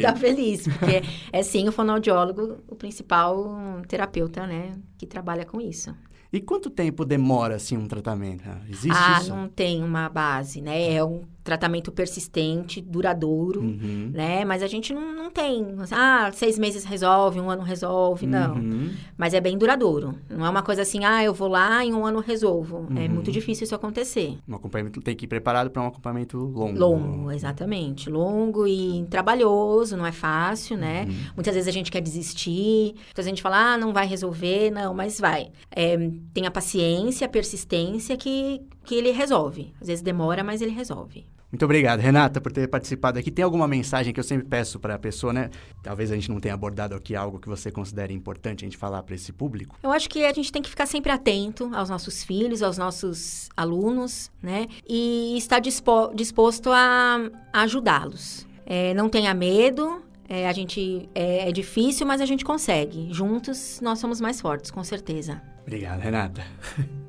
Tá 0.02 0.16
feliz, 0.16 0.68
porque 0.68 1.04
é 1.32 1.44
sim 1.44 1.68
o 1.68 1.72
fonoaudiólogo, 1.72 2.58
o 2.68 2.76
principal 2.76 3.82
terapeuta, 3.88 4.46
né, 4.48 4.74
que 4.98 5.06
trabalha 5.06 5.46
com 5.46 5.62
isso. 5.62 5.94
E 6.34 6.42
quanto 6.42 6.70
tempo 6.70 7.06
demora, 7.06 7.56
assim, 7.56 7.78
um 7.78 7.88
tratamento? 7.88 8.44
Existe 8.70 8.92
ah, 8.92 9.20
isso? 9.22 9.30
não 9.34 9.48
tem 9.48 9.82
uma 9.82 10.10
base, 10.10 10.62
né? 10.62 10.94
É 10.94 11.02
um 11.04 11.22
tratamento 11.48 11.94
persistente, 11.94 12.82
duradouro, 12.82 13.62
Uhum. 13.62 14.12
né? 14.14 14.44
Mas 14.44 14.62
a 14.62 14.68
gente 14.68 14.94
não, 14.94 15.14
não 15.16 15.32
tem, 15.32 15.66
ah, 15.92 16.30
seis 16.34 16.60
meses 16.60 16.84
resolve, 16.84 17.40
um 17.40 17.50
ano 17.50 17.64
resolve, 17.64 18.28
não. 18.28 18.56
Uhum. 18.56 18.90
Mas 19.18 19.34
é 19.34 19.40
bem 19.40 19.58
duradouro. 19.58 20.16
Não 20.30 20.46
é 20.46 20.50
uma 20.50 20.62
coisa 20.62 20.82
assim, 20.82 21.06
ah, 21.06 21.24
eu 21.24 21.34
vou 21.34 21.48
lá 21.48 21.86
e 21.86 21.88
em 21.88 21.94
um 21.94 22.06
ano 22.06 22.20
resolvo. 22.20 22.86
É 22.98 23.04
Uhum. 23.08 23.10
muito 23.16 23.32
difícil 23.32 23.64
isso 23.64 23.74
acontecer. 23.74 24.38
Um 24.46 24.56
acompanhamento 24.56 25.00
tem 25.02 25.16
que 25.16 25.24
ir 25.24 25.28
preparado 25.30 25.70
para 25.72 25.82
um 25.82 25.88
acompanhamento 25.88 26.38
longo. 26.38 26.78
Longo, 26.78 27.32
exatamente. 27.32 28.10
Longo 28.10 28.68
e 28.68 29.06
trabalhoso, 29.10 29.96
não 29.96 30.06
é 30.06 30.12
fácil, 30.12 30.76
né? 30.78 31.06
Uhum. 31.08 31.16
Muitas 31.38 31.56
vezes 31.56 31.70
a 31.70 31.72
gente 31.72 31.90
quer 31.90 32.02
desistir, 32.02 32.94
muitas 32.96 33.16
vezes 33.24 33.28
a 33.28 33.30
gente 33.30 33.42
fala, 33.42 33.74
ah, 33.74 33.78
não 33.78 33.94
vai 33.94 34.06
resolver, 34.06 34.70
não, 34.70 34.94
mas 34.94 35.18
vai. 35.18 35.48
É, 35.72 35.96
tem 36.34 36.46
a 36.46 36.52
paciência, 36.52 37.26
a 37.26 37.30
persistência 37.30 38.18
que, 38.18 38.62
que 38.84 38.96
ele 38.96 39.12
resolve. 39.12 39.74
Às 39.80 39.88
vezes 39.88 40.02
demora, 40.04 40.44
mas 40.44 40.62
ele 40.62 40.72
resolve. 40.72 41.26
Muito 41.52 41.64
obrigado, 41.64 42.02
Renata, 42.02 42.42
por 42.42 42.52
ter 42.52 42.68
participado 42.68 43.18
aqui. 43.18 43.32
Tem 43.32 43.44
alguma 43.44 43.68
mensagem 43.70 44.14
que 44.14 44.20
eu 44.20 44.24
sempre 44.24 44.46
peço 44.46 44.80
para 44.80 44.96
a 44.96 45.00
pessoa, 45.00 45.32
né? 45.32 45.50
Talvez 45.82 46.12
a 46.12 46.16
gente 46.16 46.30
não 46.30 46.42
tenha 46.42 46.54
abordado 46.54 46.94
aqui 46.94 47.16
algo 47.16 47.40
que 47.40 47.48
você 47.48 47.72
considere 47.72 48.14
importante 48.14 48.66
a 48.66 48.68
gente 48.68 48.76
falar 48.78 49.02
para 49.04 49.16
esse 49.16 49.32
público. 49.32 49.78
Eu 49.82 49.92
acho 49.92 50.10
que 50.10 50.26
a 50.26 50.34
gente 50.34 50.52
tem 50.52 50.62
que 50.62 50.70
ficar 50.70 50.86
sempre 50.86 51.10
atento 51.10 51.72
aos 51.74 51.90
nossos 51.90 52.22
filhos, 52.22 52.62
aos 52.62 52.78
nossos 52.78 53.48
alunos, 53.56 54.30
né? 54.44 54.68
E 54.86 55.38
estar 55.38 55.60
dispo- 55.60 56.12
disposto 56.14 56.70
a, 56.70 57.18
a 57.54 57.62
ajudá-los. 57.62 58.46
É, 58.66 58.94
não 58.94 59.08
tenha 59.08 59.34
medo. 59.34 60.02
é, 60.28 60.50
a 60.50 60.52
gente 60.52 61.08
é, 61.16 61.48
é 61.48 61.52
difícil, 61.54 62.06
mas 62.06 62.20
a 62.20 62.26
gente 62.26 62.44
consegue. 62.44 63.08
Juntos 63.14 63.80
nós 63.82 64.00
somos 64.00 64.20
mais 64.20 64.42
fortes, 64.42 64.70
com 64.70 64.84
certeza. 64.84 65.42
Obrigado, 65.62 66.02
Renata. 66.02 66.44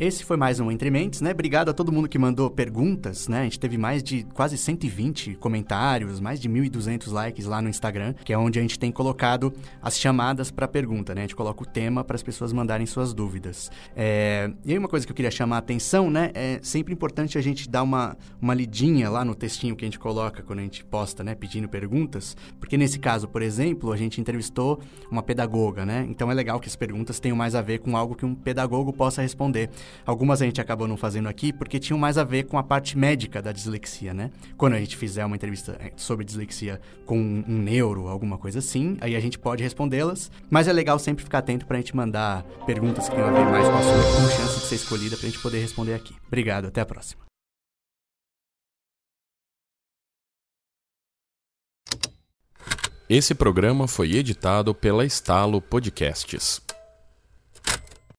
Esse 0.00 0.24
foi 0.24 0.38
mais 0.38 0.58
um 0.58 0.70
Entre 0.70 0.90
Mentes, 0.90 1.20
né? 1.20 1.32
Obrigado 1.32 1.68
a 1.68 1.74
todo 1.74 1.92
mundo 1.92 2.08
que 2.08 2.18
mandou 2.18 2.48
perguntas, 2.48 3.28
né? 3.28 3.40
A 3.40 3.44
gente 3.44 3.60
teve 3.60 3.76
mais 3.76 4.02
de 4.02 4.24
quase 4.32 4.56
120 4.56 5.34
comentários, 5.34 6.20
mais 6.20 6.40
de 6.40 6.48
1.200 6.48 7.12
likes 7.12 7.44
lá 7.44 7.60
no 7.60 7.68
Instagram, 7.68 8.14
que 8.24 8.32
é 8.32 8.38
onde 8.38 8.58
a 8.58 8.62
gente 8.62 8.78
tem 8.78 8.90
colocado 8.90 9.52
as 9.82 9.98
chamadas 9.98 10.50
para 10.50 10.66
pergunta, 10.66 11.14
né? 11.14 11.20
A 11.20 11.24
gente 11.24 11.36
coloca 11.36 11.62
o 11.62 11.66
tema 11.66 12.02
para 12.02 12.16
as 12.16 12.22
pessoas 12.22 12.50
mandarem 12.50 12.86
suas 12.86 13.12
dúvidas. 13.12 13.70
É, 13.94 14.50
E 14.64 14.72
aí 14.72 14.78
uma 14.78 14.88
coisa 14.88 15.04
que 15.04 15.12
eu 15.12 15.14
queria 15.14 15.30
chamar 15.30 15.56
a 15.56 15.58
atenção, 15.58 16.10
né? 16.10 16.30
É 16.32 16.58
sempre 16.62 16.94
importante 16.94 17.36
a 17.36 17.42
gente 17.42 17.68
dar 17.68 17.82
uma, 17.82 18.16
uma 18.40 18.54
lidinha 18.54 19.10
lá 19.10 19.22
no 19.22 19.34
textinho 19.34 19.76
que 19.76 19.84
a 19.84 19.86
gente 19.86 19.98
coloca 19.98 20.42
quando 20.42 20.60
a 20.60 20.62
gente 20.62 20.82
posta, 20.82 21.22
né? 21.22 21.34
Pedindo 21.34 21.68
perguntas, 21.68 22.34
porque 22.58 22.78
nesse 22.78 22.98
caso, 22.98 23.28
por 23.28 23.42
exemplo, 23.42 23.92
a 23.92 23.98
gente 23.98 24.18
entrevistou 24.18 24.80
uma 25.10 25.22
pedagoga, 25.22 25.84
né? 25.84 26.06
Então 26.08 26.30
é 26.30 26.34
legal 26.34 26.58
que 26.58 26.68
as 26.68 26.74
perguntas 26.74 27.20
tenham 27.20 27.36
mais 27.36 27.54
a 27.54 27.60
ver 27.60 27.80
com 27.80 27.98
algo 27.98 28.14
que 28.14 28.24
um 28.24 28.34
pedagogo 28.34 28.94
possa 28.94 29.20
responder. 29.20 29.68
Algumas 30.04 30.42
a 30.42 30.44
gente 30.44 30.60
acabou 30.60 30.86
não 30.86 30.96
fazendo 30.96 31.28
aqui 31.28 31.52
porque 31.52 31.78
tinham 31.78 31.98
mais 31.98 32.18
a 32.18 32.24
ver 32.24 32.44
com 32.44 32.58
a 32.58 32.62
parte 32.62 32.96
médica 32.96 33.40
da 33.42 33.52
dislexia, 33.52 34.12
né? 34.14 34.30
Quando 34.56 34.74
a 34.74 34.78
gente 34.78 34.96
fizer 34.96 35.24
uma 35.24 35.36
entrevista 35.36 35.76
eh, 35.80 35.92
sobre 35.96 36.24
dislexia 36.24 36.80
com 37.06 37.18
um 37.18 37.58
neuro, 37.58 38.08
alguma 38.08 38.38
coisa 38.38 38.58
assim, 38.58 38.96
aí 39.00 39.16
a 39.16 39.20
gente 39.20 39.38
pode 39.38 39.62
respondê-las, 39.62 40.30
mas 40.48 40.68
é 40.68 40.72
legal 40.72 40.98
sempre 40.98 41.24
ficar 41.24 41.38
atento 41.38 41.66
pra 41.66 41.76
gente 41.76 41.94
mandar 41.94 42.42
perguntas 42.66 43.08
que 43.08 43.14
tenham 43.14 43.28
a 43.28 43.32
ver 43.32 43.44
mais 43.44 43.66
com 43.66 43.74
o 43.74 43.78
assunto, 43.78 44.16
com 44.16 44.42
chance 44.42 44.60
de 44.60 44.66
ser 44.66 44.74
escolhida 44.76 45.16
pra 45.16 45.26
gente 45.26 45.40
poder 45.40 45.60
responder 45.60 45.94
aqui. 45.94 46.14
Obrigado, 46.26 46.66
até 46.66 46.80
a 46.80 46.86
próxima. 46.86 47.30
Esse 53.10 53.34
programa 53.34 53.88
foi 53.88 54.12
editado 54.12 54.72
pela 54.72 55.04
Estalo 55.04 55.60
Podcasts. 55.60 56.62